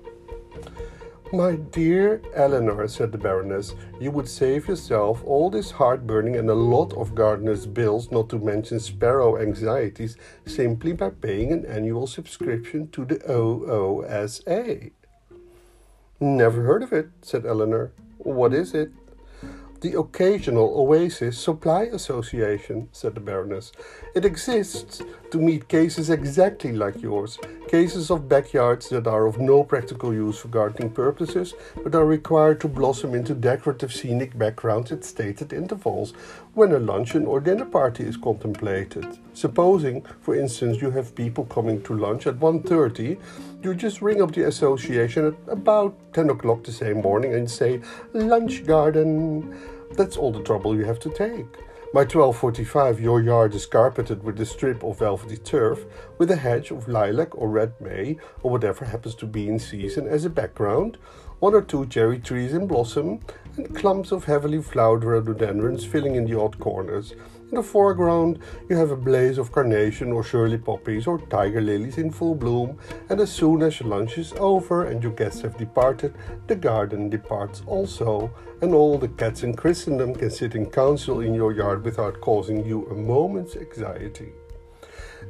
My 1.33 1.57
dear 1.57 2.21
Eleanor, 2.33 2.87
said 2.87 3.11
the 3.11 3.17
Baroness, 3.17 3.75
you 3.99 4.11
would 4.11 4.29
save 4.29 4.69
yourself 4.69 5.21
all 5.25 5.49
this 5.49 5.71
heartburning 5.71 6.37
and 6.37 6.49
a 6.49 6.53
lot 6.53 6.93
of 6.93 7.15
gardener's 7.15 7.65
bills, 7.65 8.09
not 8.11 8.29
to 8.29 8.39
mention 8.39 8.79
sparrow 8.79 9.37
anxieties, 9.37 10.15
simply 10.45 10.93
by 10.93 11.09
paying 11.09 11.51
an 11.51 11.65
annual 11.65 12.07
subscription 12.07 12.87
to 12.91 13.03
the 13.03 13.15
OOSA. 13.29 14.91
Never 16.21 16.61
heard 16.63 16.83
of 16.83 16.93
it, 16.93 17.09
said 17.21 17.45
Eleanor. 17.45 17.91
What 18.19 18.53
is 18.53 18.73
it? 18.73 18.91
The 19.79 19.99
Occasional 19.99 20.73
Oasis 20.75 21.37
Supply 21.37 21.83
Association, 21.83 22.89
said 22.91 23.13
the 23.13 23.19
Baroness. 23.19 23.71
It 24.15 24.25
exists 24.25 25.03
to 25.29 25.37
meet 25.37 25.67
cases 25.67 26.09
exactly 26.09 26.71
like 26.71 26.99
yours, 26.99 27.37
cases 27.67 28.09
of 28.09 28.27
backyards 28.27 28.89
that 28.89 29.05
are 29.05 29.27
of 29.27 29.37
no 29.37 29.63
practical 29.63 30.11
use 30.11 30.39
for 30.39 30.47
gardening 30.47 30.89
purposes, 30.89 31.53
but 31.83 31.93
are 31.93 32.07
required 32.07 32.59
to 32.61 32.67
blossom 32.67 33.13
into 33.13 33.35
decorative 33.35 33.93
scenic 33.93 34.35
backgrounds 34.35 34.91
at 34.91 35.05
stated 35.05 35.53
intervals 35.53 36.13
when 36.57 36.71
a 36.71 36.79
luncheon 36.79 37.27
or 37.27 37.39
dinner 37.39 37.65
party 37.65 38.03
is 38.03 38.17
contemplated. 38.17 39.05
Supposing, 39.33 40.03
for 40.21 40.35
instance, 40.35 40.81
you 40.81 40.89
have 40.89 41.13
people 41.13 41.45
coming 41.45 41.83
to 41.83 41.93
lunch 41.93 42.25
at 42.25 42.39
1.30, 42.39 43.19
you 43.61 43.75
just 43.75 44.01
ring 44.01 44.23
up 44.23 44.31
the 44.31 44.47
association 44.47 45.27
at 45.27 45.53
about 45.53 45.95
10 46.13 46.31
o'clock 46.31 46.63
the 46.63 46.71
same 46.71 47.03
morning 47.03 47.35
and 47.35 47.49
say, 47.49 47.79
Lunch 48.13 48.65
Garden. 48.65 49.55
That's 49.91 50.17
all 50.17 50.31
the 50.31 50.41
trouble 50.41 50.75
you 50.75 50.83
have 50.85 50.99
to 51.01 51.11
take. 51.11 51.45
By 51.93 52.05
12.45 52.05 52.99
your 52.99 53.21
yard 53.21 53.53
is 53.53 53.67
carpeted 53.67 54.23
with 54.23 54.41
a 54.41 54.45
strip 54.45 54.83
of 54.83 54.97
velvety 54.97 55.37
turf 55.37 55.85
with 56.17 56.31
a 56.31 56.35
hedge 56.35 56.71
of 56.71 56.87
lilac 56.87 57.37
or 57.37 57.49
red 57.49 57.79
may 57.79 58.17
or 58.41 58.49
whatever 58.49 58.83
happens 58.83 59.13
to 59.15 59.27
be 59.27 59.47
in 59.47 59.59
season 59.59 60.07
as 60.07 60.25
a 60.25 60.29
background, 60.29 60.97
one 61.39 61.53
or 61.53 61.61
two 61.61 61.85
cherry 61.85 62.17
trees 62.17 62.53
in 62.53 62.65
blossom, 62.65 63.19
and 63.57 63.75
clumps 63.75 64.11
of 64.11 64.23
heavily 64.23 64.61
flowered 64.61 65.03
rhododendrons 65.03 65.83
filling 65.83 66.15
in 66.15 66.25
the 66.25 66.39
odd 66.39 66.57
corners. 66.59 67.13
In 67.49 67.55
the 67.55 67.63
foreground, 67.63 68.39
you 68.69 68.75
have 68.75 68.91
a 68.91 68.97
blaze 68.97 69.37
of 69.37 69.51
carnation 69.51 70.11
or 70.11 70.23
Shirley 70.23 70.57
poppies 70.57 71.07
or 71.07 71.19
tiger 71.19 71.61
lilies 71.61 71.97
in 71.97 72.11
full 72.11 72.35
bloom, 72.35 72.77
and 73.09 73.19
as 73.19 73.31
soon 73.31 73.61
as 73.61 73.81
lunch 73.81 74.17
is 74.17 74.33
over 74.33 74.85
and 74.85 75.01
your 75.01 75.13
guests 75.13 75.41
have 75.41 75.57
departed, 75.57 76.13
the 76.47 76.55
garden 76.55 77.09
departs 77.09 77.61
also, 77.65 78.29
and 78.61 78.73
all 78.73 78.97
the 78.97 79.07
cats 79.07 79.43
in 79.43 79.55
Christendom 79.55 80.13
can 80.13 80.29
sit 80.29 80.55
in 80.55 80.69
council 80.69 81.21
in 81.21 81.33
your 81.33 81.53
yard 81.53 81.85
without 81.85 82.19
causing 82.21 82.65
you 82.65 82.85
a 82.87 82.93
moment's 82.93 83.55
anxiety. 83.55 84.33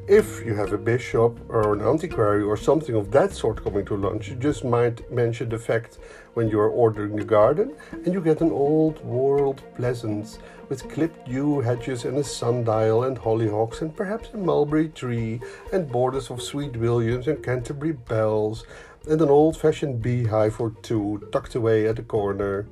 If 0.07 0.45
you 0.45 0.55
have 0.55 0.73
a 0.73 0.77
bishop 0.77 1.39
or 1.49 1.73
an 1.73 1.81
antiquary 1.81 2.41
or 2.41 2.55
something 2.55 2.95
of 2.95 3.11
that 3.11 3.33
sort 3.33 3.63
coming 3.63 3.85
to 3.85 3.97
lunch, 3.97 4.29
you 4.29 4.35
just 4.35 4.63
might 4.63 5.11
mention 5.11 5.49
the 5.49 5.59
fact 5.59 5.99
when 6.37 6.49
you 6.49 6.59
are 6.59 6.69
ordering 6.69 7.19
a 7.19 7.23
garden, 7.23 7.73
and 8.05 8.13
you 8.13 8.21
get 8.21 8.41
an 8.41 8.51
old 8.51 9.03
world 9.03 9.63
pleasance 9.75 10.37
with 10.69 10.87
clipped 10.87 11.27
yew 11.27 11.61
hedges 11.61 12.05
and 12.05 12.15
a 12.15 12.23
sundial 12.23 13.05
and 13.05 13.17
hollyhocks 13.17 13.81
and 13.81 13.95
perhaps 13.95 14.29
a 14.35 14.37
mulberry 14.37 14.89
tree 14.89 15.41
and 15.73 15.91
borders 15.91 16.29
of 16.29 16.39
sweet 16.39 16.77
williams 16.77 17.27
and 17.27 17.43
Canterbury 17.43 17.93
bells 17.93 18.65
and 19.09 19.19
an 19.19 19.29
old 19.29 19.57
fashioned 19.57 19.99
beehive 19.99 20.61
or 20.61 20.69
two 20.83 21.27
tucked 21.31 21.55
away 21.55 21.87
at 21.87 21.95
the 21.95 22.03
corner. 22.03 22.67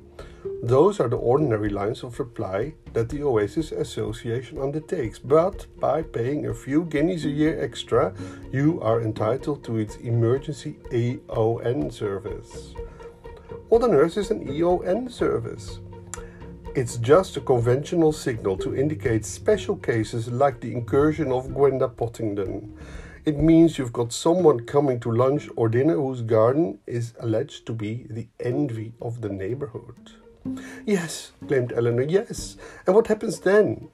Those 0.62 1.00
are 1.00 1.08
the 1.08 1.16
ordinary 1.16 1.70
lines 1.70 2.04
of 2.04 2.20
reply 2.20 2.74
that 2.92 3.08
the 3.08 3.24
Oasis 3.24 3.72
Association 3.72 4.60
undertakes, 4.60 5.18
but 5.18 5.66
by 5.80 6.02
paying 6.02 6.46
a 6.46 6.54
few 6.54 6.84
guineas 6.84 7.24
a 7.24 7.30
year 7.30 7.60
extra, 7.60 8.14
you 8.52 8.80
are 8.80 9.02
entitled 9.02 9.64
to 9.64 9.78
its 9.78 9.96
emergency 9.96 10.76
EON 10.92 11.90
service. 11.90 12.76
What 13.68 13.80
the 13.80 13.90
earth 13.90 14.16
is 14.16 14.30
an 14.30 14.48
EON 14.48 15.08
service? 15.08 15.80
It's 16.74 16.96
just 16.98 17.36
a 17.36 17.40
conventional 17.40 18.12
signal 18.12 18.56
to 18.58 18.76
indicate 18.76 19.24
special 19.24 19.76
cases 19.76 20.28
like 20.28 20.60
the 20.60 20.72
incursion 20.72 21.32
of 21.32 21.52
Gwenda 21.54 21.88
Pottingdon. 21.88 22.76
It 23.24 23.38
means 23.38 23.78
you've 23.78 23.92
got 23.92 24.12
someone 24.12 24.66
coming 24.66 25.00
to 25.00 25.10
lunch 25.10 25.48
or 25.56 25.68
dinner 25.68 25.94
whose 25.96 26.22
garden 26.22 26.78
is 26.86 27.14
alleged 27.18 27.66
to 27.66 27.72
be 27.72 28.06
the 28.08 28.28
envy 28.40 28.92
of 29.00 29.20
the 29.20 29.28
neighborhood. 29.28 30.12
Yes, 30.84 31.32
claimed 31.48 31.72
Eleanor, 31.72 32.02
yes. 32.02 32.56
And 32.86 32.94
what 32.94 33.08
happens 33.08 33.40
then? 33.40 33.88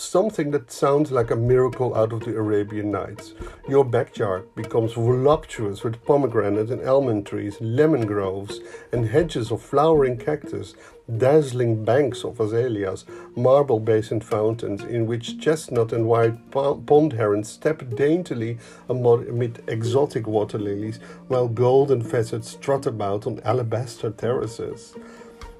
Something 0.00 0.52
that 0.52 0.70
sounds 0.70 1.10
like 1.10 1.32
a 1.32 1.34
miracle 1.34 1.92
out 1.92 2.12
of 2.12 2.20
the 2.20 2.36
Arabian 2.36 2.92
Nights. 2.92 3.34
Your 3.68 3.84
backyard 3.84 4.44
becomes 4.54 4.92
voluptuous 4.92 5.82
with 5.82 6.04
pomegranate 6.04 6.70
and 6.70 6.86
almond 6.88 7.26
trees, 7.26 7.60
lemon 7.60 8.06
groves, 8.06 8.60
and 8.92 9.06
hedges 9.06 9.50
of 9.50 9.60
flowering 9.60 10.16
cactus, 10.16 10.76
dazzling 11.16 11.84
banks 11.84 12.22
of 12.24 12.38
azaleas, 12.38 13.06
marble 13.34 13.80
basin 13.80 14.20
fountains 14.20 14.84
in 14.84 15.08
which 15.08 15.40
chestnut 15.40 15.92
and 15.92 16.06
white 16.06 16.52
pond 16.52 17.14
herons 17.14 17.48
step 17.48 17.82
daintily 17.96 18.56
amid 18.88 19.64
exotic 19.66 20.28
water 20.28 20.60
lilies, 20.60 21.00
while 21.26 21.48
golden 21.48 22.04
pheasants 22.04 22.50
strut 22.50 22.86
about 22.86 23.26
on 23.26 23.40
alabaster 23.40 24.10
terraces. 24.10 24.94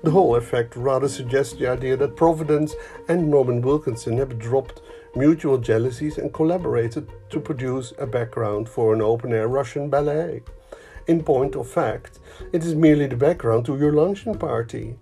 The 0.05 0.12
whole 0.12 0.37
effect 0.37 0.76
rather 0.76 1.09
suggests 1.09 1.55
the 1.55 1.67
idea 1.67 1.97
that 1.97 2.14
Providence 2.14 2.75
and 3.09 3.28
Norman 3.28 3.61
Wilkinson 3.61 4.17
have 4.19 4.38
dropped 4.38 4.81
mutual 5.17 5.59
jealousies 5.59 6.19
and 6.19 6.33
collaborated 6.33 7.09
to 7.31 7.40
produce 7.40 7.93
a 7.99 8.07
background 8.07 8.69
for 8.69 8.95
an 8.95 9.02
open 9.02 9.33
air 9.33 9.49
Russian 9.49 9.90
ballet. 9.90 10.43
In 11.09 11.25
point 11.25 11.57
of 11.57 11.69
fact, 11.69 12.21
it 12.52 12.62
is 12.62 12.76
merely 12.76 13.07
the 13.07 13.17
background 13.17 13.67
to 13.67 13.76
your 13.76 13.93
luncheon 13.93 14.38
party. 14.38 14.97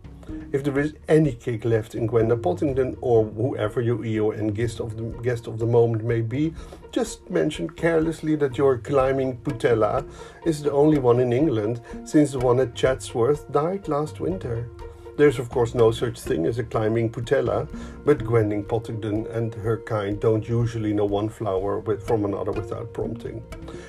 If 0.51 0.65
there 0.65 0.79
is 0.79 0.95
any 1.09 1.33
cake 1.33 1.65
left 1.65 1.95
in 1.95 2.07
Gwenda 2.07 2.37
Pottingdon 2.37 2.97
or 3.01 3.25
whoever 3.25 3.81
your 3.81 4.05
EON 4.05 4.49
guest 4.49 4.81
of 4.81 4.97
the 4.97 5.05
guest 5.23 5.47
of 5.47 5.59
the 5.59 5.67
moment 5.67 6.05
may 6.05 6.21
be, 6.21 6.55
just 6.91 7.29
mention 7.31 7.69
carelessly 7.69 8.35
that 8.37 8.57
your 8.57 8.79
climbing 8.79 9.37
putella 9.39 10.09
is 10.45 10.63
the 10.63 10.73
only 10.73 10.99
one 10.99 11.21
in 11.21 11.33
England 11.33 11.81
since 12.05 12.33
the 12.33 12.39
one 12.39 12.61
at 12.61 12.75
Chatsworth 12.75 13.53
died 13.53 13.89
last 13.89 14.19
winter. 14.19 14.69
There's 15.17 15.39
of 15.39 15.49
course 15.49 15.75
no 15.75 15.93
such 15.93 16.21
thing 16.21 16.45
as 16.45 16.59
a 16.59 16.65
climbing 16.65 17.11
putella, 17.11 17.67
but 18.05 18.19
Gwenning 18.19 18.65
Pottingdon 18.65 19.35
and 19.35 19.55
her 19.55 19.79
kind 19.79 20.21
don't 20.21 20.47
usually 20.47 20.93
know 20.93 21.07
one 21.07 21.31
flower 21.31 21.79
with, 21.81 22.07
from 22.07 22.27
another 22.27 22.53
without 22.53 22.93
prompting. 22.93 23.43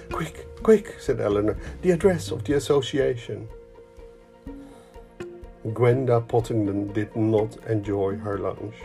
Quick, 0.10 0.48
quick, 0.64 0.96
said 1.00 1.20
Eleanor, 1.20 1.58
the 1.82 1.92
address 1.92 2.32
of 2.32 2.46
the 2.46 2.54
association. 2.54 3.50
Gwenda 5.74 6.22
Pottingdon 6.22 6.94
did 6.94 7.14
not 7.14 7.58
enjoy 7.68 8.16
her 8.16 8.38
lunch. 8.38 8.76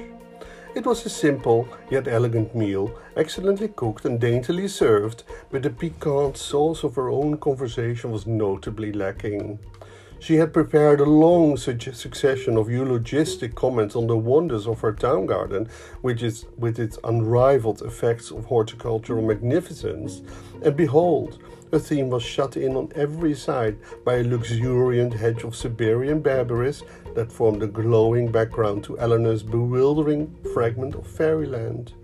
It 0.75 0.85
was 0.85 1.07
a 1.07 1.11
simple 1.11 1.69
yet 1.91 2.09
elegant 2.09 2.57
meal, 2.57 2.99
excellently 3.17 3.69
cooked 3.69 4.05
and 4.05 4.19
daintily 4.19 4.67
served, 4.67 5.23
but 5.51 5.63
the 5.63 5.71
piquant 5.71 6.37
sauce 6.37 6.83
of 6.83 6.97
her 6.97 7.09
own 7.09 7.37
conversation 7.37 8.11
was 8.11 8.27
notably 8.27 8.91
lacking. 8.91 9.61
She 10.23 10.37
had 10.37 10.53
prepared 10.53 11.01
a 11.01 11.05
long 11.05 11.57
succession 11.57 12.57
of 12.57 12.71
eulogistic 12.71 13.57
comments 13.57 13.97
on 13.97 14.07
the 14.07 14.17
wonders 14.17 14.69
of 14.69 14.79
her 14.79 14.93
town 14.93 15.27
garden, 15.27 15.69
which 16.01 16.23
is 16.23 16.47
with 16.57 16.79
its 16.79 16.97
unrivaled 17.03 17.83
effects 17.83 18.31
of 18.31 18.45
horticultural 18.45 19.21
magnificence, 19.21 20.23
and 20.65 20.77
behold, 20.77 21.43
the 21.73 21.81
theme 21.81 22.09
was 22.09 22.23
shut 22.23 22.57
in 22.57 22.77
on 22.77 22.93
every 22.95 23.35
side 23.35 23.79
by 24.05 24.19
a 24.19 24.23
luxuriant 24.23 25.13
hedge 25.13 25.43
of 25.43 25.57
Siberian 25.57 26.23
berberis 26.23 26.85
that 27.17 27.33
formed 27.33 27.65
a 27.65 27.67
glowing 27.67 28.31
background 28.31 28.85
to 28.85 28.97
Eleanor's 29.01 29.43
bewildering 29.43 30.33
fragment 30.55 30.95
of 30.95 31.05
fairyland 31.05 31.95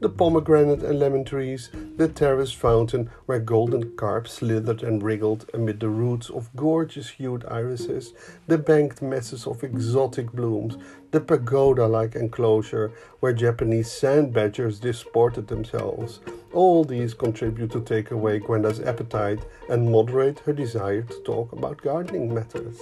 the 0.00 0.08
pomegranate 0.08 0.82
and 0.82 0.98
lemon 0.98 1.24
trees, 1.24 1.70
the 1.96 2.08
terraced 2.08 2.56
fountain 2.56 3.10
where 3.26 3.38
golden 3.38 3.96
carp 3.96 4.28
slithered 4.28 4.82
and 4.82 5.02
wriggled 5.02 5.48
amid 5.54 5.80
the 5.80 5.88
roots 5.88 6.30
of 6.30 6.54
gorgeous 6.56 7.08
hued 7.08 7.44
irises, 7.46 8.12
the 8.46 8.58
banked 8.58 9.00
masses 9.00 9.46
of 9.46 9.64
exotic 9.64 10.32
blooms, 10.32 10.76
the 11.10 11.20
pagoda 11.20 11.86
like 11.86 12.16
enclosure 12.16 12.92
where 13.20 13.32
Japanese 13.32 13.90
sand 13.90 14.32
badgers 14.32 14.80
disported 14.80 15.46
themselves. 15.46 16.20
All 16.52 16.84
these 16.84 17.14
contribute 17.14 17.70
to 17.72 17.80
take 17.80 18.10
away 18.10 18.40
Gwenda's 18.40 18.80
appetite 18.80 19.40
and 19.68 19.90
moderate 19.90 20.40
her 20.40 20.52
desire 20.52 21.02
to 21.02 21.20
talk 21.22 21.52
about 21.52 21.82
gardening 21.82 22.34
matters. 22.34 22.80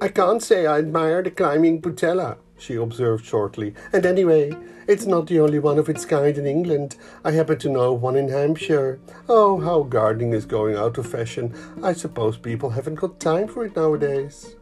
I 0.00 0.08
can't 0.08 0.42
say 0.42 0.66
I 0.66 0.78
admire 0.78 1.22
the 1.22 1.30
climbing 1.30 1.82
putella, 1.82 2.38
she 2.60 2.76
observed 2.76 3.24
shortly. 3.24 3.74
And 3.92 4.04
anyway, 4.06 4.52
it's 4.86 5.06
not 5.06 5.26
the 5.26 5.40
only 5.40 5.58
one 5.58 5.78
of 5.78 5.88
its 5.88 6.04
kind 6.04 6.36
in 6.36 6.46
England. 6.46 6.96
I 7.24 7.32
happen 7.32 7.58
to 7.58 7.68
know 7.68 7.92
one 7.92 8.16
in 8.16 8.28
Hampshire. 8.28 9.00
Oh, 9.28 9.60
how 9.60 9.82
gardening 9.82 10.32
is 10.32 10.46
going 10.46 10.76
out 10.76 10.98
of 10.98 11.06
fashion. 11.06 11.54
I 11.82 11.92
suppose 11.92 12.36
people 12.36 12.70
haven't 12.70 12.96
got 12.96 13.20
time 13.20 13.48
for 13.48 13.64
it 13.64 13.76
nowadays. 13.76 14.56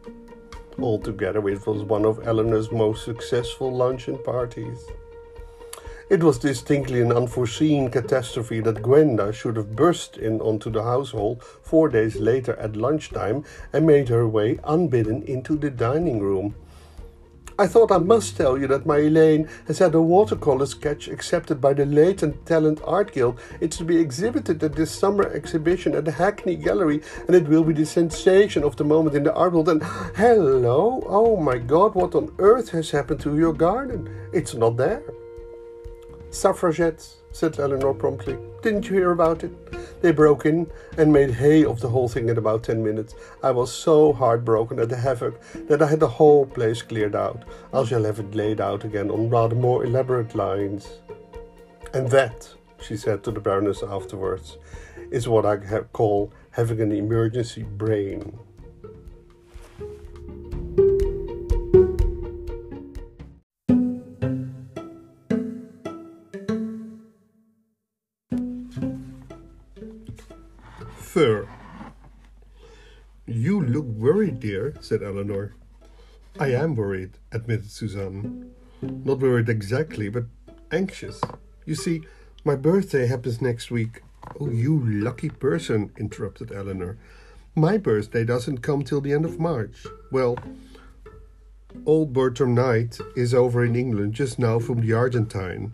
Altogether, 0.79 1.47
it 1.49 1.67
was 1.67 1.83
one 1.83 2.05
of 2.05 2.25
Eleanor's 2.25 2.71
most 2.71 3.03
successful 3.03 3.71
luncheon 3.71 4.17
parties. 4.23 4.85
It 6.09 6.23
was 6.23 6.39
distinctly 6.39 7.01
an 7.01 7.11
unforeseen 7.11 7.91
catastrophe 7.91 8.61
that 8.61 8.81
Gwenda 8.81 9.31
should 9.31 9.55
have 9.57 9.75
burst 9.75 10.17
in 10.17 10.41
onto 10.41 10.71
the 10.71 10.81
household 10.81 11.43
four 11.43 11.87
days 11.87 12.15
later 12.15 12.55
at 12.55 12.75
lunchtime 12.75 13.43
and 13.73 13.85
made 13.85 14.09
her 14.09 14.27
way 14.27 14.59
unbidden 14.63 15.21
into 15.23 15.55
the 15.55 15.69
dining 15.69 16.19
room. 16.19 16.55
I 17.59 17.67
thought 17.67 17.91
I 17.91 17.97
must 17.97 18.37
tell 18.37 18.57
you 18.57 18.67
that 18.67 18.85
my 18.85 18.99
Elaine 18.99 19.49
has 19.67 19.79
had 19.79 19.93
a 19.93 20.01
watercolor 20.01 20.65
sketch 20.65 21.09
accepted 21.09 21.59
by 21.59 21.73
the 21.73 21.85
Latent 21.85 22.45
Talent 22.45 22.79
Art 22.85 23.11
Guild. 23.11 23.37
It's 23.59 23.75
to 23.79 23.83
be 23.83 23.97
exhibited 23.97 24.63
at 24.63 24.77
this 24.77 24.91
summer 24.91 25.29
exhibition 25.29 25.93
at 25.93 26.05
the 26.05 26.13
Hackney 26.13 26.55
Gallery, 26.55 27.01
and 27.27 27.35
it 27.35 27.49
will 27.49 27.65
be 27.65 27.73
the 27.73 27.85
sensation 27.85 28.63
of 28.63 28.77
the 28.77 28.85
moment 28.85 29.17
in 29.17 29.23
the 29.23 29.33
art 29.33 29.51
world. 29.51 29.67
And 29.67 29.83
hello! 30.15 31.03
Oh 31.05 31.35
my 31.35 31.57
god, 31.57 31.95
what 31.95 32.15
on 32.15 32.33
earth 32.39 32.69
has 32.69 32.91
happened 32.91 33.19
to 33.23 33.37
your 33.37 33.51
garden? 33.51 34.09
It's 34.31 34.53
not 34.53 34.77
there. 34.77 35.03
Suffragettes, 36.29 37.17
said 37.33 37.59
Eleanor 37.59 37.93
promptly. 37.93 38.37
Didn't 38.61 38.87
you 38.87 38.95
hear 38.95 39.11
about 39.11 39.43
it? 39.43 39.51
They 40.01 40.11
broke 40.11 40.45
in 40.45 40.71
and 40.97 41.11
made 41.11 41.31
hay 41.31 41.65
of 41.65 41.81
the 41.81 41.89
whole 41.89 42.07
thing 42.07 42.29
in 42.29 42.37
about 42.37 42.63
ten 42.63 42.83
minutes. 42.83 43.15
I 43.43 43.51
was 43.51 43.71
so 43.71 44.13
heartbroken 44.13 44.79
at 44.79 44.89
the 44.89 44.95
havoc 44.95 45.41
that 45.67 45.81
I 45.81 45.87
had 45.87 45.99
the 45.99 46.07
whole 46.07 46.45
place 46.45 46.81
cleared 46.81 47.15
out. 47.15 47.43
I 47.73 47.83
shall 47.83 48.05
have 48.05 48.19
it 48.19 48.33
laid 48.33 48.61
out 48.61 48.85
again 48.85 49.11
on 49.11 49.29
rather 49.29 49.55
more 49.55 49.83
elaborate 49.83 50.35
lines. 50.35 50.87
And 51.93 52.09
that, 52.11 52.49
she 52.81 52.95
said 52.95 53.23
to 53.23 53.31
the 53.31 53.41
Baroness 53.41 53.83
afterwards, 53.83 54.57
is 55.11 55.27
what 55.27 55.45
I 55.45 55.57
call 55.91 56.31
having 56.51 56.79
an 56.81 56.91
emergency 56.91 57.63
brain. 57.63 58.39
Said 74.79 75.03
Eleanor. 75.03 75.53
I 76.39 76.51
am 76.53 76.75
worried, 76.75 77.17
admitted 77.31 77.71
Suzanne. 77.71 78.51
Not 78.81 79.19
worried 79.19 79.49
exactly, 79.49 80.09
but 80.09 80.25
anxious. 80.71 81.19
You 81.65 81.75
see, 81.75 82.01
my 82.45 82.55
birthday 82.55 83.07
happens 83.07 83.41
next 83.41 83.71
week. 83.71 84.01
Oh, 84.39 84.49
you 84.49 84.79
lucky 84.85 85.29
person, 85.29 85.91
interrupted 85.97 86.51
Eleanor. 86.51 86.97
My 87.55 87.77
birthday 87.77 88.23
doesn't 88.23 88.59
come 88.59 88.83
till 88.83 89.01
the 89.01 89.11
end 89.11 89.25
of 89.25 89.39
March. 89.39 89.85
Well, 90.11 90.37
old 91.85 92.13
Bertram 92.13 92.55
Kneyght 92.55 93.01
is 93.17 93.33
over 93.33 93.65
in 93.65 93.75
England 93.75 94.13
just 94.13 94.39
now 94.39 94.59
from 94.59 94.81
the 94.81 94.93
Argentine. 94.93 95.73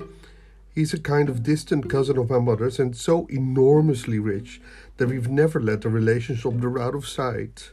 He's 0.73 0.93
a 0.93 0.99
kind 0.99 1.29
of 1.29 1.43
distant 1.43 1.89
cousin 1.89 2.17
of 2.17 2.29
my 2.29 2.39
mother's 2.39 2.79
and 2.79 2.95
so 2.97 3.27
enormously 3.27 4.19
rich 4.19 4.59
that 4.97 5.07
we've 5.07 5.29
never 5.29 5.59
let 5.59 5.81
the 5.81 5.89
relationship 5.89 6.57
drop 6.57 6.77
out 6.77 6.95
of 6.95 7.07
sight. 7.07 7.71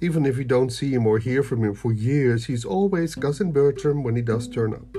Even 0.00 0.26
if 0.26 0.36
we 0.36 0.44
don't 0.44 0.70
see 0.70 0.92
him 0.92 1.06
or 1.06 1.18
hear 1.18 1.42
from 1.42 1.64
him 1.64 1.74
for 1.74 1.92
years, 1.92 2.46
he's 2.46 2.64
always 2.64 3.14
Cousin 3.14 3.52
Bertram 3.52 4.02
when 4.02 4.16
he 4.16 4.22
does 4.22 4.48
turn 4.48 4.74
up. 4.74 4.96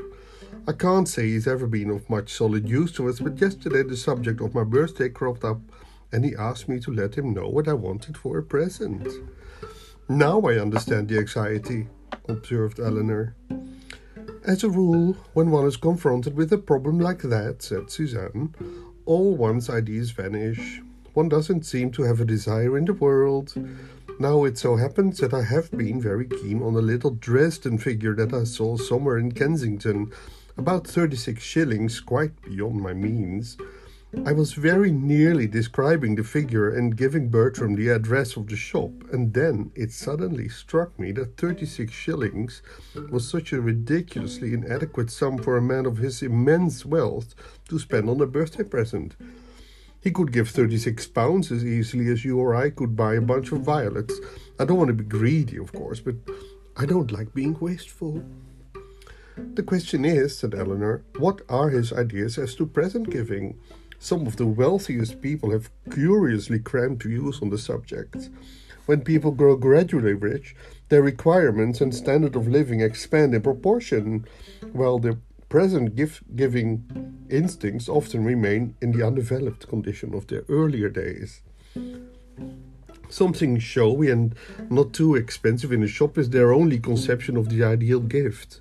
I 0.67 0.73
can't 0.73 1.07
say 1.07 1.27
he's 1.27 1.47
ever 1.47 1.67
been 1.67 1.91
of 1.91 2.09
much 2.09 2.33
solid 2.33 2.67
use 2.67 2.91
to 2.93 3.07
us, 3.07 3.19
but 3.19 3.39
yesterday 3.39 3.83
the 3.83 3.97
subject 3.97 4.41
of 4.41 4.55
my 4.55 4.63
birthday 4.63 5.09
cropped 5.09 5.43
up 5.43 5.59
and 6.11 6.25
he 6.25 6.35
asked 6.35 6.67
me 6.67 6.79
to 6.79 6.91
let 6.91 7.15
him 7.15 7.33
know 7.33 7.47
what 7.47 7.67
I 7.67 7.73
wanted 7.73 8.17
for 8.17 8.37
a 8.37 8.43
present. 8.43 9.07
Now 10.07 10.41
I 10.41 10.59
understand 10.59 11.09
the 11.09 11.19
anxiety, 11.19 11.87
observed 12.27 12.79
Eleanor. 12.79 13.35
As 14.43 14.63
a 14.63 14.69
rule, 14.69 15.17
when 15.33 15.51
one 15.51 15.65
is 15.67 15.77
confronted 15.77 16.35
with 16.35 16.53
a 16.53 16.57
problem 16.57 16.99
like 16.99 17.21
that, 17.23 17.61
said 17.61 17.91
Suzanne, 17.91 18.55
all 19.05 19.35
one's 19.35 19.69
ideas 19.69 20.11
vanish. 20.11 20.81
One 21.13 21.29
doesn't 21.29 21.65
seem 21.65 21.91
to 21.91 22.03
have 22.03 22.21
a 22.21 22.25
desire 22.25 22.77
in 22.77 22.85
the 22.85 22.93
world. 22.93 23.53
Now 24.17 24.45
it 24.45 24.57
so 24.57 24.77
happens 24.77 25.17
that 25.19 25.33
I 25.33 25.43
have 25.43 25.69
been 25.71 26.01
very 26.01 26.25
keen 26.25 26.63
on 26.63 26.75
a 26.75 26.79
little 26.79 27.11
Dresden 27.11 27.77
figure 27.77 28.15
that 28.15 28.33
I 28.33 28.45
saw 28.45 28.77
somewhere 28.77 29.17
in 29.17 29.33
Kensington, 29.33 30.13
about 30.57 30.87
36 30.87 31.43
shillings, 31.43 31.99
quite 31.99 32.41
beyond 32.41 32.79
my 32.79 32.93
means. 32.93 33.57
I 34.25 34.31
was 34.31 34.53
very 34.53 34.89
nearly 34.89 35.47
describing 35.47 36.15
the 36.15 36.23
figure 36.23 36.69
and 36.69 36.95
giving 36.95 37.27
Bertram 37.27 37.75
the 37.75 37.89
address 37.89 38.37
of 38.37 38.47
the 38.47 38.55
shop, 38.55 38.91
and 39.11 39.33
then 39.33 39.73
it 39.75 39.91
suddenly 39.91 40.47
struck 40.47 40.97
me 40.97 41.11
that 41.11 41.35
36 41.35 41.91
shillings 41.91 42.61
was 43.11 43.27
such 43.27 43.51
a 43.51 43.59
ridiculously 43.59 44.53
inadequate 44.53 45.11
sum 45.11 45.37
for 45.37 45.57
a 45.57 45.61
man 45.61 45.85
of 45.85 45.97
his 45.97 46.23
immense 46.23 46.85
wealth 46.85 47.35
to 47.67 47.77
spend 47.77 48.09
on 48.09 48.21
a 48.21 48.25
birthday 48.25 48.63
present. 48.63 49.17
He 50.05 50.11
could 50.11 50.31
give 50.31 50.49
36 50.49 51.07
pounds 51.07 51.51
as 51.51 51.65
easily 51.65 52.11
as 52.11 52.23
you 52.23 52.37
or 52.37 52.53
I 52.53 52.69
could 52.69 52.95
buy 52.95 53.15
a 53.15 53.21
bunch 53.21 53.51
of 53.51 53.61
violets. 53.61 54.13
I 54.59 54.65
don't 54.65 54.77
want 54.77 54.89
to 54.89 54.93
be 54.93 55.03
greedy, 55.03 55.57
of 55.57 55.73
course, 55.73 55.99
but 55.99 56.13
I 56.77 56.85
don't 56.85 57.11
like 57.11 57.33
being 57.33 57.57
wasteful. 57.59 58.23
The 59.55 59.63
question 59.63 60.05
is, 60.05 60.37
said 60.37 60.53
Eleanor, 60.53 61.03
what 61.17 61.41
are 61.49 61.69
his 61.71 61.91
ideas 61.91 62.37
as 62.37 62.53
to 62.57 62.67
present 62.67 63.09
giving? 63.09 63.57
Some 63.97 64.27
of 64.27 64.35
the 64.35 64.45
wealthiest 64.45 65.21
people 65.21 65.49
have 65.49 65.71
curiously 65.89 66.59
crammed 66.59 67.01
views 67.01 67.41
on 67.41 67.49
the 67.49 67.57
subject. 67.57 68.29
When 68.85 69.01
people 69.01 69.31
grow 69.31 69.55
gradually 69.55 70.13
rich, 70.13 70.55
their 70.89 71.01
requirements 71.01 71.81
and 71.81 71.95
standard 71.95 72.35
of 72.35 72.47
living 72.47 72.81
expand 72.81 73.33
in 73.33 73.41
proportion, 73.41 74.27
while 74.71 74.99
their 74.99 75.17
present 75.55 75.95
gift 75.95 76.21
giving 76.35 76.83
instincts 77.29 77.87
often 77.87 78.25
remain 78.25 78.75
in 78.81 78.91
the 78.91 79.01
undeveloped 79.01 79.65
condition 79.69 80.13
of 80.13 80.27
their 80.27 80.43
earlier 80.49 80.89
days. 80.89 81.43
Something 83.07 83.57
showy 83.59 84.09
and 84.09 84.35
not 84.69 84.91
too 84.91 85.15
expensive 85.15 85.71
in 85.71 85.81
a 85.81 85.87
shop 85.87 86.17
is 86.17 86.29
their 86.29 86.51
only 86.51 86.77
conception 86.77 87.37
of 87.37 87.47
the 87.47 87.63
ideal 87.63 88.01
gift. 88.01 88.59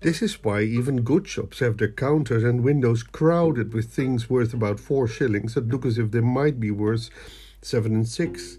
This 0.00 0.22
is 0.22 0.42
why 0.42 0.62
even 0.62 1.02
good 1.02 1.28
shops 1.28 1.58
have 1.58 1.76
their 1.76 1.92
counters 1.92 2.42
and 2.42 2.64
windows 2.64 3.02
crowded 3.02 3.74
with 3.74 3.92
things 3.92 4.30
worth 4.30 4.54
about 4.54 4.80
four 4.80 5.06
shillings 5.06 5.52
that 5.52 5.68
look 5.68 5.84
as 5.84 5.98
if 5.98 6.10
they 6.10 6.20
might 6.20 6.58
be 6.58 6.70
worth 6.70 7.10
seven 7.60 7.94
and 7.94 8.08
six, 8.08 8.56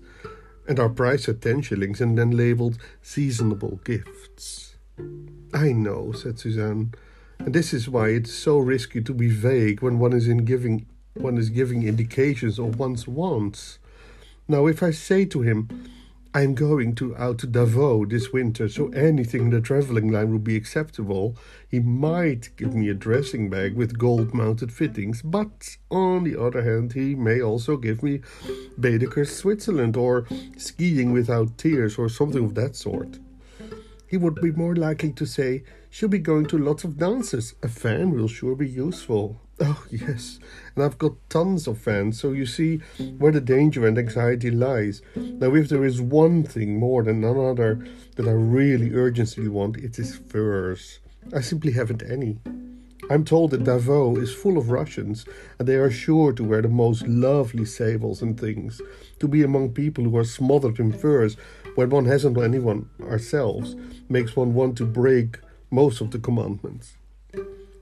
and 0.67 0.79
are 0.79 0.87
priced 0.87 1.27
at 1.29 1.41
ten 1.41 1.63
shillings 1.63 1.99
and 1.99 2.15
then 2.15 2.29
labeled 2.29 2.77
seasonable 3.01 3.79
gifts. 3.83 4.75
I 5.51 5.71
know, 5.71 6.11
said 6.11 6.37
Suzanne, 6.37 6.93
and 7.45 7.55
this 7.55 7.73
is 7.73 7.89
why 7.89 8.09
it's 8.09 8.33
so 8.33 8.59
risky 8.59 9.01
to 9.01 9.13
be 9.13 9.27
vague 9.27 9.81
when 9.81 9.97
one 9.97 10.13
is 10.13 10.27
in 10.27 10.45
giving 10.45 10.85
one 11.15 11.37
is 11.37 11.49
giving 11.49 11.83
indications 11.83 12.57
of 12.57 12.79
one's 12.79 13.07
wants. 13.07 13.79
Now 14.47 14.67
if 14.67 14.83
I 14.83 14.91
say 14.91 15.25
to 15.25 15.41
him 15.41 15.67
I'm 16.33 16.55
going 16.55 16.95
to 16.95 17.13
out 17.17 17.39
to 17.39 17.47
Davos 17.47 18.07
this 18.07 18.31
winter, 18.31 18.69
so 18.69 18.87
anything 18.89 19.41
in 19.41 19.49
the 19.49 19.59
traveling 19.59 20.09
line 20.11 20.31
would 20.31 20.45
be 20.45 20.55
acceptable. 20.55 21.35
He 21.67 21.81
might 21.81 22.55
give 22.55 22.73
me 22.73 22.87
a 22.87 22.93
dressing 22.93 23.49
bag 23.49 23.75
with 23.75 23.97
gold 23.97 24.33
mounted 24.33 24.71
fittings, 24.71 25.21
but 25.21 25.75
on 25.89 26.23
the 26.23 26.39
other 26.41 26.63
hand, 26.63 26.93
he 26.93 27.15
may 27.15 27.41
also 27.41 27.75
give 27.75 28.01
me 28.01 28.21
Baedeker's 28.79 29.35
Switzerland 29.35 29.97
or 29.97 30.25
skiing 30.55 31.11
without 31.11 31.57
tears 31.57 31.97
or 31.97 32.07
something 32.07 32.45
of 32.45 32.55
that 32.55 32.77
sort. 32.77 33.19
He 34.07 34.15
would 34.15 34.35
be 34.35 34.51
more 34.51 34.75
likely 34.75 35.11
to 35.11 35.25
say, 35.25 35.63
She'll 35.93 36.07
be 36.07 36.19
going 36.19 36.45
to 36.45 36.57
lots 36.57 36.85
of 36.85 36.97
dances. 36.97 37.53
A 37.61 37.67
fan 37.67 38.11
will 38.11 38.29
sure 38.29 38.55
be 38.55 38.67
useful. 38.67 39.41
Oh, 39.59 39.85
yes, 39.91 40.39
and 40.73 40.85
I've 40.85 40.97
got 40.97 41.17
tons 41.29 41.67
of 41.67 41.79
fans, 41.79 42.17
so 42.17 42.31
you 42.31 42.45
see 42.45 42.77
where 43.17 43.33
the 43.33 43.41
danger 43.41 43.85
and 43.85 43.97
anxiety 43.97 44.51
lies. 44.51 45.01
Now, 45.17 45.53
if 45.53 45.67
there 45.67 45.83
is 45.83 46.01
one 46.01 46.43
thing 46.43 46.79
more 46.79 47.03
than 47.03 47.21
another 47.25 47.85
that 48.15 48.25
I 48.25 48.31
really 48.31 48.93
urgently 48.93 49.49
want, 49.49 49.77
it 49.77 49.99
is 49.99 50.15
furs. 50.15 50.99
I 51.35 51.41
simply 51.41 51.73
haven't 51.73 52.09
any. 52.09 52.39
I'm 53.09 53.25
told 53.25 53.51
that 53.51 53.65
Davos 53.65 54.17
is 54.17 54.33
full 54.33 54.57
of 54.57 54.71
Russians, 54.71 55.25
and 55.59 55.67
they 55.67 55.75
are 55.75 55.91
sure 55.91 56.31
to 56.31 56.43
wear 56.43 56.61
the 56.61 56.69
most 56.69 57.05
lovely 57.05 57.65
sables 57.65 58.21
and 58.21 58.39
things. 58.39 58.79
To 59.19 59.27
be 59.27 59.43
among 59.43 59.73
people 59.73 60.05
who 60.05 60.15
are 60.15 60.23
smothered 60.23 60.79
in 60.79 60.93
furs 60.93 61.35
when 61.75 61.89
one 61.89 62.05
hasn't 62.05 62.37
anyone 62.37 62.89
ourselves 63.01 63.75
makes 64.07 64.37
one 64.37 64.53
want 64.53 64.77
to 64.77 64.85
break 64.85 65.39
most 65.71 66.01
of 66.01 66.11
the 66.11 66.19
commandments. 66.19 66.97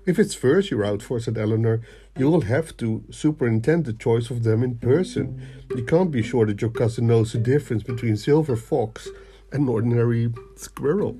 If 0.05 0.17
it's 0.17 0.33
furs 0.33 0.71
you're 0.71 0.85
out 0.85 1.01
for, 1.01 1.19
said 1.19 1.37
Eleanor, 1.37 1.81
you 2.17 2.29
will 2.29 2.41
have 2.41 2.75
to 2.77 3.03
superintend 3.11 3.85
the 3.85 3.93
choice 3.93 4.29
of 4.29 4.43
them 4.43 4.63
in 4.63 4.77
person. 4.77 5.41
You 5.75 5.83
can't 5.83 6.09
be 6.11 6.23
sure 6.23 6.45
that 6.45 6.61
your 6.61 6.71
cousin 6.71 7.07
knows 7.07 7.33
the 7.33 7.39
difference 7.39 7.83
between 7.83 8.17
silver 8.17 8.55
fox 8.55 9.09
and 9.51 9.67
ordinary 9.67 10.33
squirrel. 10.55 11.17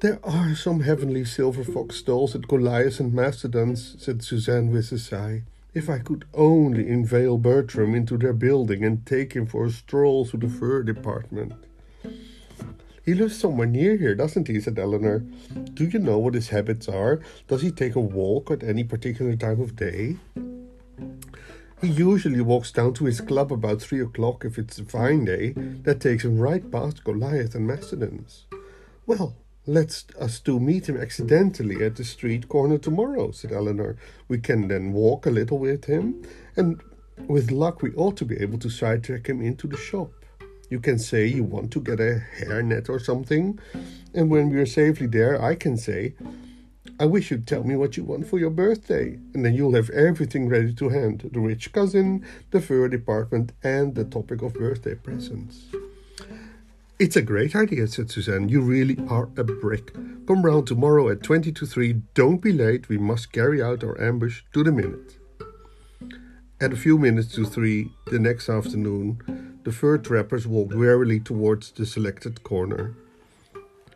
There 0.00 0.20
are 0.22 0.54
some 0.54 0.80
heavenly 0.80 1.24
silver 1.24 1.64
fox 1.64 1.96
stalls 1.96 2.34
at 2.34 2.46
Goliath 2.46 3.00
and 3.00 3.12
Mastodon's, 3.12 3.96
said 3.98 4.22
Suzanne 4.22 4.70
with 4.70 4.92
a 4.92 4.98
sigh. 4.98 5.42
If 5.74 5.88
I 5.88 5.98
could 5.98 6.24
only 6.34 6.88
inveigle 6.88 7.38
Bertram 7.38 7.94
into 7.94 8.16
their 8.16 8.32
building 8.32 8.84
and 8.84 9.04
take 9.04 9.34
him 9.34 9.46
for 9.46 9.66
a 9.66 9.70
stroll 9.70 10.24
through 10.24 10.40
the 10.40 10.48
fur 10.48 10.82
department. 10.82 11.52
He 13.08 13.14
lives 13.14 13.38
somewhere 13.38 13.66
near 13.66 13.96
here, 13.96 14.14
doesn't 14.14 14.48
he? 14.48 14.60
said 14.60 14.78
Eleanor. 14.78 15.20
Do 15.72 15.86
you 15.86 15.98
know 15.98 16.18
what 16.18 16.34
his 16.34 16.50
habits 16.50 16.90
are? 16.90 17.20
Does 17.46 17.62
he 17.62 17.70
take 17.70 17.94
a 17.94 18.00
walk 18.00 18.50
at 18.50 18.62
any 18.62 18.84
particular 18.84 19.34
time 19.34 19.62
of 19.62 19.76
day? 19.76 20.18
He 21.80 21.88
usually 21.88 22.42
walks 22.42 22.70
down 22.70 22.92
to 22.92 23.06
his 23.06 23.22
club 23.22 23.50
about 23.50 23.80
three 23.80 24.02
o'clock 24.02 24.44
if 24.44 24.58
it's 24.58 24.78
a 24.78 24.84
fine 24.84 25.24
day. 25.24 25.54
That 25.84 26.02
takes 26.02 26.22
him 26.22 26.36
right 26.38 26.70
past 26.70 27.02
Goliath 27.02 27.54
and 27.54 27.66
Mastodon's. 27.66 28.44
Well, 29.06 29.34
let's 29.64 30.04
us 30.20 30.38
two 30.38 30.60
meet 30.60 30.90
him 30.90 31.00
accidentally 31.00 31.82
at 31.82 31.96
the 31.96 32.04
street 32.04 32.50
corner 32.50 32.76
tomorrow, 32.76 33.30
said 33.30 33.52
Eleanor. 33.52 33.96
We 34.28 34.36
can 34.36 34.68
then 34.68 34.92
walk 34.92 35.24
a 35.24 35.30
little 35.30 35.58
with 35.58 35.86
him, 35.86 36.26
and 36.58 36.82
with 37.26 37.50
luck 37.50 37.80
we 37.80 37.94
ought 37.94 38.18
to 38.18 38.26
be 38.26 38.36
able 38.36 38.58
to 38.58 38.68
sidetrack 38.68 39.30
him 39.30 39.40
into 39.40 39.66
the 39.66 39.78
shop. 39.78 40.12
You 40.70 40.80
can 40.80 40.98
say 40.98 41.26
you 41.26 41.44
want 41.44 41.70
to 41.72 41.80
get 41.80 42.00
a 42.00 42.22
hairnet 42.40 42.88
or 42.88 42.98
something, 42.98 43.58
and 44.14 44.30
when 44.30 44.50
we're 44.50 44.66
safely 44.66 45.06
there, 45.06 45.40
I 45.40 45.54
can 45.54 45.76
say, 45.76 46.14
I 47.00 47.06
wish 47.06 47.30
you'd 47.30 47.46
tell 47.46 47.64
me 47.64 47.76
what 47.76 47.96
you 47.96 48.04
want 48.04 48.26
for 48.26 48.38
your 48.38 48.50
birthday, 48.50 49.18
and 49.32 49.44
then 49.44 49.54
you'll 49.54 49.74
have 49.74 49.90
everything 49.90 50.48
ready 50.48 50.74
to 50.74 50.88
hand 50.88 51.30
the 51.32 51.40
rich 51.40 51.72
cousin, 51.72 52.24
the 52.50 52.60
fur 52.60 52.88
department, 52.88 53.52
and 53.62 53.94
the 53.94 54.04
topic 54.04 54.42
of 54.42 54.54
birthday 54.54 54.94
presents. 54.94 55.66
It's 56.98 57.14
a 57.14 57.22
great 57.22 57.54
idea, 57.54 57.86
said 57.86 58.10
Suzanne. 58.10 58.48
You 58.48 58.60
really 58.60 58.98
are 59.08 59.28
a 59.36 59.44
brick. 59.44 59.94
Come 60.26 60.42
round 60.42 60.66
tomorrow 60.66 61.08
at 61.08 61.22
twenty 61.22 61.52
to 61.52 61.64
three. 61.64 62.02
Don't 62.14 62.42
be 62.42 62.52
late. 62.52 62.88
We 62.88 62.98
must 62.98 63.32
carry 63.32 63.62
out 63.62 63.84
our 63.84 64.00
ambush 64.00 64.42
to 64.52 64.64
the 64.64 64.72
minute. 64.72 65.16
At 66.60 66.72
a 66.72 66.76
few 66.76 66.98
minutes 66.98 67.32
to 67.36 67.44
three 67.44 67.92
the 68.06 68.18
next 68.18 68.48
afternoon, 68.48 69.47
the 69.68 69.74
fur 69.74 69.98
trappers 69.98 70.46
walked 70.46 70.72
warily 70.72 71.20
towards 71.20 71.72
the 71.72 71.84
selected 71.84 72.42
corner. 72.42 72.94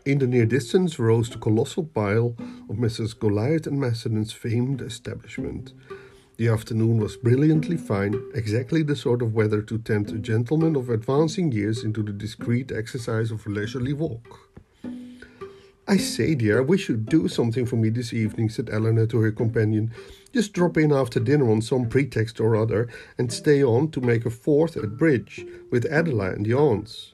In 0.05 0.19
the 0.19 0.27
near 0.27 0.45
distance 0.45 0.99
rose 0.99 1.31
the 1.31 1.39
colossal 1.39 1.85
pile 1.85 2.37
of 2.69 2.79
Messrs. 2.79 3.15
Goliath 3.15 3.67
and 3.67 3.81
Mastodon's 3.81 4.35
famed 4.35 4.83
establishment. 4.83 5.73
The 6.37 6.49
afternoon 6.49 6.99
was 6.99 7.17
brilliantly 7.17 7.79
fine, 7.79 8.23
exactly 8.35 8.83
the 8.83 8.95
sort 8.95 9.23
of 9.23 9.33
weather 9.33 9.63
to 9.63 9.79
tempt 9.79 10.11
a 10.11 10.19
gentleman 10.19 10.77
of 10.77 10.91
advancing 10.91 11.51
years 11.53 11.85
into 11.85 12.03
the 12.03 12.13
discreet 12.13 12.71
exercise 12.71 13.31
of 13.31 13.47
a 13.47 13.49
leisurely 13.49 13.95
walk. 13.95 14.51
I 15.89 15.97
say, 15.97 16.35
dear, 16.35 16.59
I 16.59 16.65
wish 16.65 16.91
you'd 16.91 17.07
do 17.07 17.29
something 17.29 17.65
for 17.65 17.77
me 17.77 17.89
this 17.89 18.13
evening, 18.13 18.51
said 18.51 18.69
Eleanor 18.71 19.07
to 19.07 19.21
her 19.21 19.33
companion. 19.33 19.91
Just 20.33 20.55
drop 20.55 20.79
in 20.79 20.93
after 20.93 21.21
dinner 21.21 21.51
on 21.51 21.61
some 21.61 21.89
pretext 21.89 22.41
or 22.41 22.57
other 22.57 22.89
and 23.19 23.31
stay 23.31 23.63
on 23.63 23.91
to 23.91 24.01
make 24.01 24.25
a 24.25 24.31
fourth 24.31 24.77
at 24.77 24.97
bridge 24.97 25.45
with 25.71 25.85
Adela 25.85 26.31
and 26.31 26.47
the 26.47 26.55
aunts. 26.55 27.13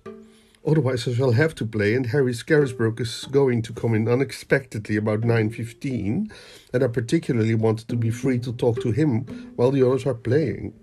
Otherwise, 0.67 1.09
I 1.09 1.15
shall 1.15 1.33
have 1.33 1.55
to 1.57 1.67
play, 1.67 1.95
and 1.95 2.07
Harry 2.07 2.33
Scarisbrick 2.33 3.01
is 3.01 3.27
going 3.31 3.63
to 3.63 3.73
come 3.73 3.95
in 3.95 4.09
unexpectedly 4.09 4.97
about 4.97 5.23
9.15, 5.23 6.31
and 6.75 6.85
I 6.85 6.87
particularly 6.89 7.55
wanted 7.55 7.89
to 7.89 7.97
be 7.97 8.11
free 8.11 8.39
to 8.41 8.53
talk 8.53 8.81
to 8.83 8.91
him 8.91 9.53
while 9.57 9.71
the 9.71 9.87
others 9.87 10.05
are 10.05 10.15
playing. 10.15 10.75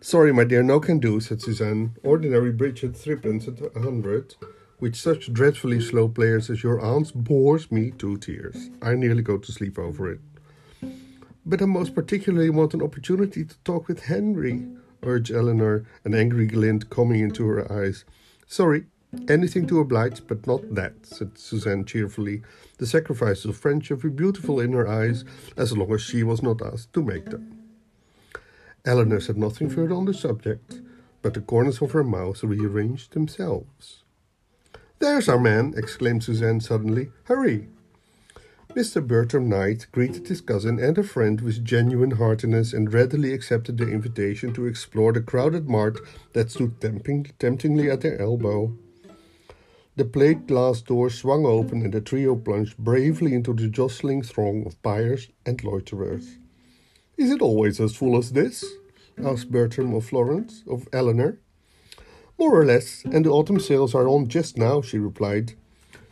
Sorry, 0.00 0.32
my 0.32 0.44
dear, 0.44 0.62
no 0.62 0.80
can 0.80 0.98
do, 0.98 1.18
said 1.18 1.40
Suzanne. 1.40 1.96
Ordinary 2.04 2.52
bridge 2.52 2.84
at 2.84 2.96
threepence 2.96 3.48
at 3.48 3.60
a 3.74 3.80
hundred. 3.80 4.36
With 4.80 4.94
such 4.94 5.32
dreadfully 5.32 5.80
slow 5.80 6.08
players 6.08 6.50
as 6.50 6.62
your 6.62 6.80
aunt's 6.80 7.10
bores 7.10 7.72
me 7.72 7.90
to 7.92 8.16
tears. 8.18 8.70
I 8.80 8.94
nearly 8.94 9.22
go 9.22 9.38
to 9.38 9.50
sleep 9.50 9.78
over 9.78 10.12
it. 10.12 10.20
But 11.48 11.62
I 11.62 11.64
most 11.64 11.94
particularly 11.94 12.50
want 12.50 12.74
an 12.74 12.82
opportunity 12.82 13.42
to 13.42 13.58
talk 13.64 13.88
with 13.88 14.04
Henry, 14.04 14.66
urged 15.02 15.30
Eleanor, 15.30 15.86
an 16.04 16.14
angry 16.14 16.46
glint 16.46 16.90
coming 16.90 17.20
into 17.20 17.46
her 17.46 17.72
eyes. 17.72 18.04
Sorry, 18.46 18.84
anything 19.28 19.66
to 19.68 19.80
oblige, 19.80 20.26
but 20.26 20.46
not 20.46 20.74
that, 20.74 21.06
said 21.06 21.38
Suzanne 21.38 21.86
cheerfully. 21.86 22.42
The 22.76 22.86
sacrifices 22.86 23.46
of 23.46 23.56
friendship 23.56 24.04
were 24.04 24.10
beautiful 24.10 24.60
in 24.60 24.74
her 24.74 24.86
eyes, 24.86 25.24
as 25.56 25.74
long 25.74 25.90
as 25.94 26.02
she 26.02 26.22
was 26.22 26.42
not 26.42 26.60
asked 26.60 26.92
to 26.92 27.02
make 27.02 27.24
them. 27.24 27.56
Eleanor 28.84 29.18
said 29.18 29.38
nothing 29.38 29.70
further 29.70 29.94
on 29.94 30.04
the 30.04 30.12
subject, 30.12 30.82
but 31.22 31.32
the 31.32 31.40
corners 31.40 31.80
of 31.80 31.92
her 31.92 32.04
mouth 32.04 32.44
rearranged 32.44 33.14
themselves. 33.14 34.04
There's 34.98 35.30
our 35.30 35.40
man, 35.40 35.72
exclaimed 35.78 36.24
Suzanne 36.24 36.60
suddenly. 36.60 37.10
Hurry! 37.24 37.68
Mr. 38.74 39.04
Bertram 39.04 39.48
Kneyght 39.48 39.90
greeted 39.92 40.28
his 40.28 40.42
cousin 40.42 40.78
and 40.78 40.98
a 40.98 41.02
friend 41.02 41.40
with 41.40 41.64
genuine 41.64 42.12
heartiness 42.12 42.74
and 42.74 42.92
readily 42.92 43.32
accepted 43.32 43.78
the 43.78 43.88
invitation 43.88 44.52
to 44.52 44.66
explore 44.66 45.12
the 45.12 45.22
crowded 45.22 45.68
mart 45.68 45.98
that 46.34 46.50
stood 46.50 46.78
tempting, 46.78 47.30
temptingly 47.38 47.90
at 47.90 48.02
their 48.02 48.20
elbow. 48.20 48.76
The 49.96 50.04
plate 50.04 50.46
glass 50.46 50.82
door 50.82 51.08
swung 51.08 51.46
open 51.46 51.82
and 51.82 51.94
the 51.94 52.02
trio 52.02 52.36
plunged 52.36 52.76
bravely 52.76 53.34
into 53.34 53.54
the 53.54 53.68
jostling 53.68 54.22
throng 54.22 54.66
of 54.66 54.80
buyers 54.82 55.28
and 55.46 55.64
loiterers. 55.64 56.38
Is 57.16 57.30
it 57.30 57.42
always 57.42 57.80
as 57.80 57.96
full 57.96 58.16
as 58.18 58.32
this? 58.32 58.64
asked 59.24 59.50
Bertram 59.50 59.94
of 59.94 60.04
Florence, 60.04 60.62
of 60.68 60.86
Eleanor. 60.92 61.40
More 62.38 62.60
or 62.60 62.64
less, 62.64 63.02
and 63.04 63.24
the 63.24 63.30
autumn 63.30 63.58
sales 63.58 63.94
are 63.94 64.06
on 64.06 64.28
just 64.28 64.56
now, 64.56 64.82
she 64.82 64.98
replied. 64.98 65.54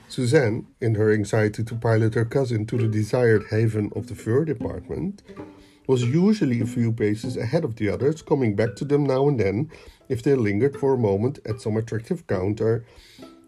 Suzanne, 0.08 0.66
in 0.80 0.94
her 0.94 1.12
anxiety 1.12 1.64
to 1.64 1.74
pilot 1.74 2.14
her 2.14 2.24
cousin 2.24 2.64
to 2.66 2.76
the 2.76 2.88
desired 2.88 3.44
haven 3.50 3.90
of 3.96 4.06
the 4.06 4.14
fur 4.14 4.44
department, 4.44 5.22
was 5.86 6.04
usually 6.04 6.60
a 6.60 6.66
few 6.66 6.92
paces 6.92 7.36
ahead 7.36 7.64
of 7.64 7.76
the 7.76 7.88
others, 7.88 8.22
coming 8.22 8.54
back 8.54 8.74
to 8.76 8.84
them 8.84 9.04
now 9.04 9.28
and 9.28 9.38
then 9.40 9.70
if 10.08 10.22
they 10.22 10.34
lingered 10.34 10.76
for 10.78 10.94
a 10.94 10.98
moment 10.98 11.38
at 11.44 11.60
some 11.60 11.76
attractive 11.76 12.26
counter, 12.26 12.84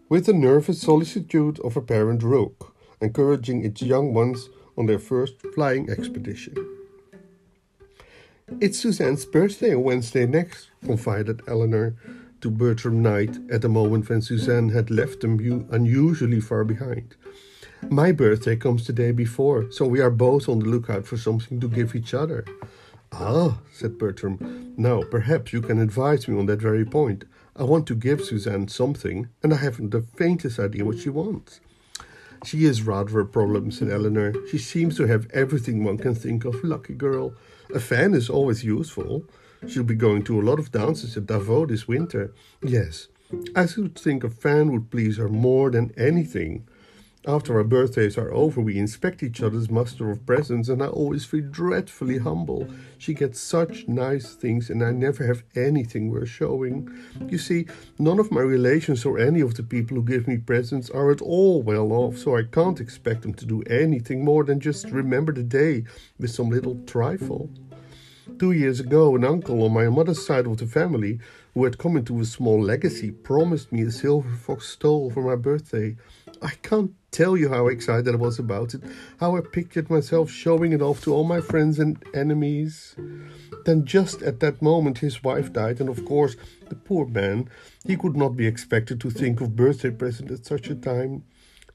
with 0.09 0.27
the 0.27 0.33
nervous 0.33 0.81
solicitude 0.81 1.61
of 1.61 1.77
a 1.77 1.83
parent 1.83 2.23
rook, 2.23 2.75
encouraging 3.01 3.65
its 3.65 3.83
young 3.83 4.13
ones 4.15 4.49
on 4.77 4.87
their 4.87 4.99
first 4.99 5.35
flying 5.55 5.89
expedition. 5.91 6.55
It's 8.61 8.79
Suzanne's 8.79 9.27
birthday 9.27 9.75
on 9.75 9.83
Wednesday 9.83 10.27
next, 10.27 10.71
confided 10.85 11.43
Eleanor, 11.47 11.95
to 12.41 12.51
Bertram 12.51 13.03
Kneyght 13.03 13.53
at 13.53 13.63
the 13.63 13.69
moment 13.69 14.09
when 14.09 14.23
Suzanne 14.23 14.71
had 14.71 14.91
left 14.91 15.21
them 15.21 15.67
unusually 15.71 16.41
far 16.41 16.65
behind. 16.65 17.17
My 17.91 18.13
birthday 18.13 18.57
comes 18.57 18.87
the 18.87 18.93
day 18.93 19.13
before, 19.13 19.71
so 19.71 19.87
we 19.87 20.01
are 20.01 20.11
both 20.11 20.49
on 20.49 20.59
the 20.59 20.67
lookout 20.67 21.07
for 21.07 21.17
something 21.17 21.61
to 21.61 21.69
give 21.69 21.95
each 21.95 22.13
other. 22.13 22.45
Ah, 23.13 23.59
said 23.73 23.99
Bertram. 23.99 24.75
Now, 24.77 25.03
perhaps 25.03 25.53
you 25.53 25.63
can 25.63 25.81
advise 25.81 26.29
me 26.29 26.39
on 26.39 26.47
that 26.47 26.61
very 26.61 26.85
point. 26.85 27.25
I 27.57 27.65
want 27.65 27.87
to 27.87 27.95
give 27.95 28.25
Suzanne 28.25 28.69
something, 28.69 29.29
and 29.43 29.55
I 29.55 29.57
haven't 29.57 29.91
the 29.91 30.03
faintest 30.03 30.59
idea 30.59 30.85
what 30.85 30.99
she 30.99 31.09
wants. 31.09 31.61
She 32.45 32.67
is 32.67 32.83
rather 32.83 33.19
a 33.19 33.27
problem, 33.27 33.71
said 33.71 33.91
Eleanor. 33.91 34.33
She 34.51 34.59
seems 34.59 34.97
to 34.97 35.07
have 35.07 35.29
everything 35.33 35.83
one 35.83 35.99
can 35.99 36.15
think 36.15 36.45
of. 36.45 36.63
Lucky 36.63 36.95
girl. 36.95 37.35
A 37.75 37.81
fan 37.81 38.15
is 38.15 38.31
always 38.31 38.63
useful. 38.63 39.25
She'll 39.67 39.83
be 39.83 39.95
going 39.95 40.23
to 40.25 40.41
a 40.41 40.43
lot 40.43 40.59
of 40.59 40.71
dances 40.71 41.17
at 41.17 41.27
Davos 41.27 41.69
this 41.69 41.89
winter. 41.89 42.33
Yes, 42.63 43.09
I 43.57 43.67
should 43.67 43.99
think 43.99 44.25
a 44.25 44.31
fan 44.31 44.73
would 44.73 44.91
please 44.91 45.17
her 45.17 45.29
more 45.29 45.71
than 45.71 45.93
anything. 45.97 46.67
After 47.27 47.59
our 47.59 47.65
birthdays 47.65 48.17
are 48.17 48.33
over, 48.33 48.61
we 48.61 48.79
inspect 48.79 49.23
each 49.23 49.43
other's 49.43 49.69
muster 49.69 50.09
of 50.09 50.25
presents, 50.25 50.71
and 50.71 50.83
I 50.83 50.87
always 50.87 51.27
feel 51.27 51.43
dreadfully 51.51 52.19
humble. 52.19 52.69
She 52.97 53.13
gets 53.13 53.39
such 53.39 53.87
nice 53.87 54.35
things, 54.35 54.71
and 54.71 54.83
I 54.83 54.93
never 54.93 55.27
have 55.27 55.43
anything 55.55 56.11
worth 56.11 56.31
showing. 56.31 56.89
You 57.29 57.37
see, 57.37 57.67
none 57.99 58.19
of 58.19 58.31
my 58.31 58.41
relations 58.41 59.05
or 59.05 59.19
any 59.19 59.41
of 59.41 59.57
the 59.57 59.63
people 59.63 59.97
who 59.97 60.05
give 60.05 60.27
me 60.27 60.39
presents 60.39 60.89
are 60.89 61.11
at 61.11 61.21
all 61.21 61.61
well 61.61 61.93
off, 61.93 62.17
so 62.17 62.35
I 62.37 62.45
can't 62.45 62.81
expect 62.81 63.23
them 63.23 63.35
to 63.35 63.45
do 63.45 63.63
anything 63.65 64.25
more 64.25 64.45
than 64.45 64.61
just 64.61 64.87
remember 64.87 65.33
the 65.33 65.43
day 65.43 65.85
with 66.19 66.31
some 66.31 66.49
little 66.49 66.77
trifle. 66.87 67.51
Two 68.37 68.53
years 68.53 68.79
ago, 68.79 69.17
an 69.17 69.25
uncle 69.25 69.65
on 69.65 69.73
my 69.73 69.89
mother's 69.89 70.25
side 70.25 70.47
of 70.47 70.59
the 70.59 70.67
family, 70.67 71.19
who 71.55 71.65
had 71.65 71.79
come 71.79 71.97
into 71.97 72.21
a 72.21 72.25
small 72.25 72.63
legacy, 72.63 73.11
promised 73.11 73.73
me 73.73 73.83
a 73.83 73.91
silver 73.91 74.37
fox 74.37 74.69
stole 74.69 75.11
for 75.11 75.23
my 75.23 75.35
birthday. 75.35 75.97
I 76.41 76.51
can't 76.63 76.93
tell 77.11 77.37
you 77.37 77.49
how 77.49 77.67
excited 77.67 78.15
I 78.15 78.17
was 78.17 78.39
about 78.39 78.75
it, 78.75 78.83
how 79.19 79.37
I 79.37 79.41
pictured 79.41 79.91
myself 79.91 80.31
showing 80.31 80.73
it 80.73 80.83
off 80.83 81.03
to 81.03 81.15
all 81.15 81.25
my 81.25 81.41
friends 81.41 81.81
and 81.81 82.01
enemies. 82.15 82.95
Then, 83.65 83.85
just 83.85 84.23
at 84.23 84.39
that 84.41 84.63
moment, 84.63 84.99
his 84.99 85.25
wife 85.25 85.53
died, 85.53 85.81
and 85.81 85.89
of 85.89 86.05
course, 86.05 86.37
the 86.69 86.77
poor 86.77 87.07
man, 87.07 87.49
he 87.85 87.97
could 87.97 88.17
not 88.17 88.37
be 88.37 88.47
expected 88.47 89.01
to 89.01 89.11
think 89.11 89.41
of 89.41 89.57
birthday 89.57 89.91
present 89.91 90.31
at 90.31 90.47
such 90.47 90.69
a 90.69 90.77
time. 90.77 91.25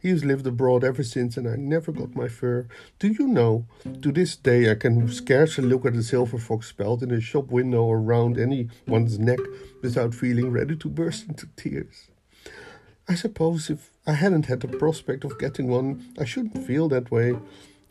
He 0.03 0.09
has 0.09 0.25
lived 0.25 0.45
abroad 0.45 0.83
ever 0.83 1.01
since, 1.01 1.37
and 1.37 1.47
I 1.47 1.55
never 1.55 1.93
got 1.93 2.13
my 2.13 2.27
fur. 2.27 2.67
Do 2.99 3.07
you 3.07 3.25
know, 3.25 3.65
to 4.01 4.11
this 4.11 4.35
day 4.35 4.69
I 4.69 4.75
can 4.75 5.07
scarcely 5.07 5.63
look 5.63 5.85
at 5.85 5.95
a 5.95 6.03
silver 6.03 6.37
fox 6.37 6.73
belt 6.73 7.01
in 7.01 7.11
a 7.11 7.21
shop 7.21 7.49
window 7.49 7.83
or 7.83 8.01
round 8.01 8.37
anyone's 8.37 9.17
neck 9.17 9.39
without 9.81 10.13
feeling 10.13 10.51
ready 10.51 10.75
to 10.75 10.89
burst 10.89 11.29
into 11.29 11.47
tears. 11.55 12.09
I 13.07 13.15
suppose 13.15 13.69
if 13.69 13.91
I 14.05 14.11
hadn't 14.11 14.47
had 14.47 14.59
the 14.59 14.67
prospect 14.67 15.23
of 15.23 15.39
getting 15.39 15.69
one, 15.69 16.13
I 16.19 16.25
shouldn't 16.25 16.67
feel 16.67 16.89
that 16.89 17.09
way. 17.09 17.37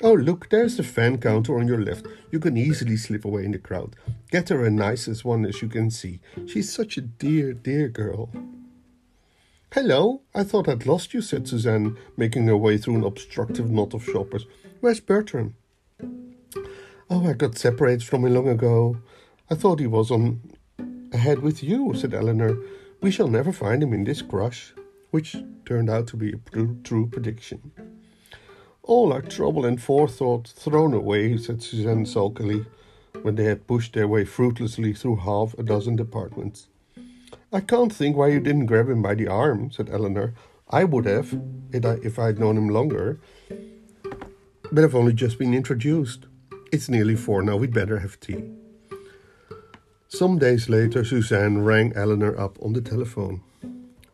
Oh, 0.02 0.12
look, 0.12 0.50
there's 0.50 0.76
the 0.76 0.82
fan 0.82 1.16
counter 1.16 1.58
on 1.58 1.66
your 1.66 1.80
left. 1.80 2.06
You 2.30 2.40
can 2.40 2.58
easily 2.58 2.98
slip 2.98 3.24
away 3.24 3.46
in 3.46 3.52
the 3.52 3.58
crowd. 3.58 3.96
Get 4.30 4.50
her 4.50 4.66
a 4.66 4.70
nicest 4.70 5.24
one 5.24 5.46
as 5.46 5.62
you 5.62 5.68
can 5.68 5.90
see. 5.90 6.20
She's 6.46 6.70
such 6.70 6.98
a 6.98 7.00
dear, 7.00 7.54
dear 7.54 7.88
girl. 7.88 8.28
Hello, 9.74 10.20
I 10.34 10.44
thought 10.44 10.68
I'd 10.68 10.84
lost 10.84 11.14
you, 11.14 11.22
said 11.22 11.48
Suzanne, 11.48 11.96
making 12.18 12.46
her 12.46 12.56
way 12.58 12.76
through 12.76 12.96
an 12.96 13.04
obstructive 13.04 13.70
knot 13.70 13.94
of 13.94 14.04
shoppers. 14.04 14.44
Where's 14.80 15.00
Bertram? 15.00 15.54
Oh, 17.08 17.26
I 17.26 17.32
got 17.32 17.56
separated 17.56 18.02
from 18.02 18.26
him 18.26 18.34
long 18.34 18.48
ago. 18.48 18.98
I 19.48 19.54
thought 19.54 19.80
he 19.80 19.86
was 19.86 20.10
on 20.10 20.42
ahead 21.10 21.38
with 21.38 21.62
you, 21.62 21.94
said 21.94 22.12
Eleanor. 22.12 22.54
We 23.00 23.10
shall 23.10 23.28
never 23.28 23.50
find 23.50 23.82
him 23.82 23.94
in 23.94 24.04
this 24.04 24.20
crush, 24.20 24.74
which 25.10 25.36
turned 25.64 25.88
out 25.88 26.06
to 26.08 26.18
be 26.18 26.34
a 26.34 26.66
true 26.84 27.06
prediction. 27.06 27.72
All 28.82 29.10
our 29.10 29.22
trouble 29.22 29.64
and 29.64 29.80
forethought 29.80 30.48
thrown 30.48 30.92
away, 30.92 31.38
said 31.38 31.62
Suzanne 31.62 32.04
sulkily, 32.04 32.66
when 33.22 33.36
they 33.36 33.44
had 33.44 33.66
pushed 33.66 33.94
their 33.94 34.06
way 34.06 34.26
fruitlessly 34.26 34.92
through 34.92 35.16
half 35.16 35.54
a 35.58 35.62
dozen 35.62 35.96
departments. 35.96 36.68
I 37.54 37.60
can't 37.60 37.92
think 37.92 38.16
why 38.16 38.28
you 38.28 38.40
didn't 38.40 38.66
grab 38.66 38.88
him 38.88 39.02
by 39.02 39.14
the 39.14 39.28
arm, 39.28 39.70
said 39.70 39.90
Eleanor. 39.90 40.32
I 40.70 40.84
would 40.84 41.04
have, 41.04 41.38
if 41.70 42.18
I'd 42.18 42.38
known 42.38 42.56
him 42.56 42.70
longer. 42.70 43.20
But 44.70 44.84
I've 44.84 44.94
only 44.94 45.12
just 45.12 45.38
been 45.38 45.52
introduced. 45.52 46.24
It's 46.72 46.88
nearly 46.88 47.14
four 47.14 47.42
now, 47.42 47.56
we'd 47.56 47.74
better 47.74 47.98
have 47.98 48.18
tea. 48.18 48.42
Some 50.08 50.38
days 50.38 50.70
later, 50.70 51.04
Suzanne 51.04 51.62
rang 51.62 51.92
Eleanor 51.94 52.38
up 52.40 52.58
on 52.62 52.72
the 52.72 52.80
telephone. 52.80 53.42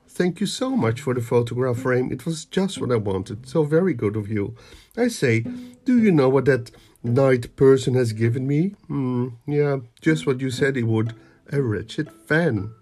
Thank 0.09 0.40
you 0.40 0.46
so 0.46 0.77
much 0.77 1.01
for 1.01 1.14
the 1.14 1.20
photograph 1.20 1.79
frame. 1.79 2.11
It 2.11 2.27
was 2.27 2.44
just 2.44 2.81
what 2.81 2.90
I 2.90 2.96
wanted. 2.96 3.48
So 3.48 3.62
very 3.62 3.94
good 3.94 4.16
of 4.16 4.29
you. 4.29 4.57
I 4.96 5.07
say, 5.07 5.44
do 5.85 5.96
you 5.96 6.11
know 6.11 6.29
what 6.29 6.46
that 6.46 6.72
Kneyght 7.05 7.55
person 7.55 7.94
has 7.94 8.12
given 8.12 8.48
me? 8.48 8.74
Hmm, 8.88 9.29
yeah, 9.46 9.79
just 10.01 10.27
what 10.27 10.40
you 10.40 10.51
said 10.51 10.74
he 10.74 10.83
would. 10.83 11.14
A 11.53 11.62
wretched 11.62 12.11
fan. 12.11 12.72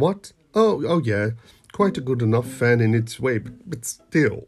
What? 0.00 0.32
Oh, 0.54 0.82
oh 0.88 1.02
yeah, 1.04 1.32
quite 1.72 1.98
a 1.98 2.00
good 2.00 2.22
enough 2.22 2.46
fan 2.46 2.80
in 2.80 2.94
its 2.94 3.20
way, 3.20 3.36
but, 3.36 3.68
but 3.68 3.84
still. 3.84 4.46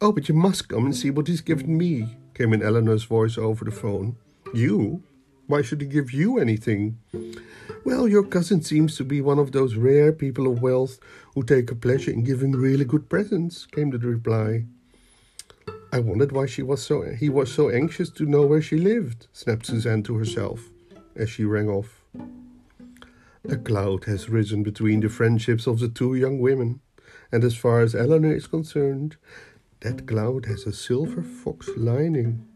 Oh, 0.00 0.10
but 0.10 0.28
you 0.28 0.34
must 0.34 0.68
come 0.68 0.86
and 0.86 0.96
see 0.96 1.08
what 1.08 1.28
he's 1.28 1.40
given 1.40 1.78
me, 1.78 2.16
came 2.34 2.52
in 2.52 2.60
Eleanor's 2.60 3.04
voice 3.04 3.38
over 3.38 3.64
the 3.64 3.70
phone. 3.70 4.16
You? 4.52 5.04
Why 5.46 5.62
should 5.62 5.80
he 5.80 5.86
give 5.86 6.12
you 6.12 6.40
anything? 6.40 6.98
Well, 7.84 8.08
your 8.08 8.24
cousin 8.24 8.62
seems 8.62 8.96
to 8.96 9.04
be 9.04 9.20
one 9.20 9.38
of 9.38 9.52
those 9.52 9.76
rare 9.76 10.12
people 10.12 10.50
of 10.50 10.60
wealth 10.60 10.98
who 11.36 11.44
take 11.44 11.70
a 11.70 11.76
pleasure 11.76 12.10
in 12.10 12.24
giving 12.24 12.50
really 12.50 12.84
good 12.84 13.08
presents, 13.08 13.66
came 13.66 13.90
the 13.90 13.98
reply. 13.98 14.64
I 15.92 16.00
wondered 16.00 16.32
why 16.32 16.46
she 16.46 16.64
was 16.64 16.82
so 16.82 17.02
he 17.02 17.28
was 17.28 17.52
so 17.52 17.70
anxious 17.70 18.10
to 18.10 18.26
know 18.26 18.46
where 18.46 18.62
she 18.62 18.78
lived, 18.78 19.28
snapped 19.32 19.66
Suzanne 19.66 20.02
to 20.04 20.16
herself 20.16 20.70
as 21.14 21.30
she 21.30 21.44
rang 21.44 21.68
off. 21.68 21.99
A 23.48 23.56
cloud 23.56 24.04
has 24.04 24.28
risen 24.28 24.62
between 24.62 25.00
the 25.00 25.08
friendships 25.08 25.66
of 25.66 25.78
the 25.78 25.88
two 25.88 26.14
young 26.14 26.38
women, 26.38 26.80
and 27.32 27.42
as 27.42 27.56
far 27.56 27.80
as 27.80 27.94
Eleanor 27.94 28.34
is 28.34 28.46
concerned, 28.46 29.16
that 29.80 30.06
cloud 30.06 30.44
has 30.44 30.66
a 30.66 30.72
silver 30.72 31.22
fox 31.22 31.70
lining. 31.76 32.46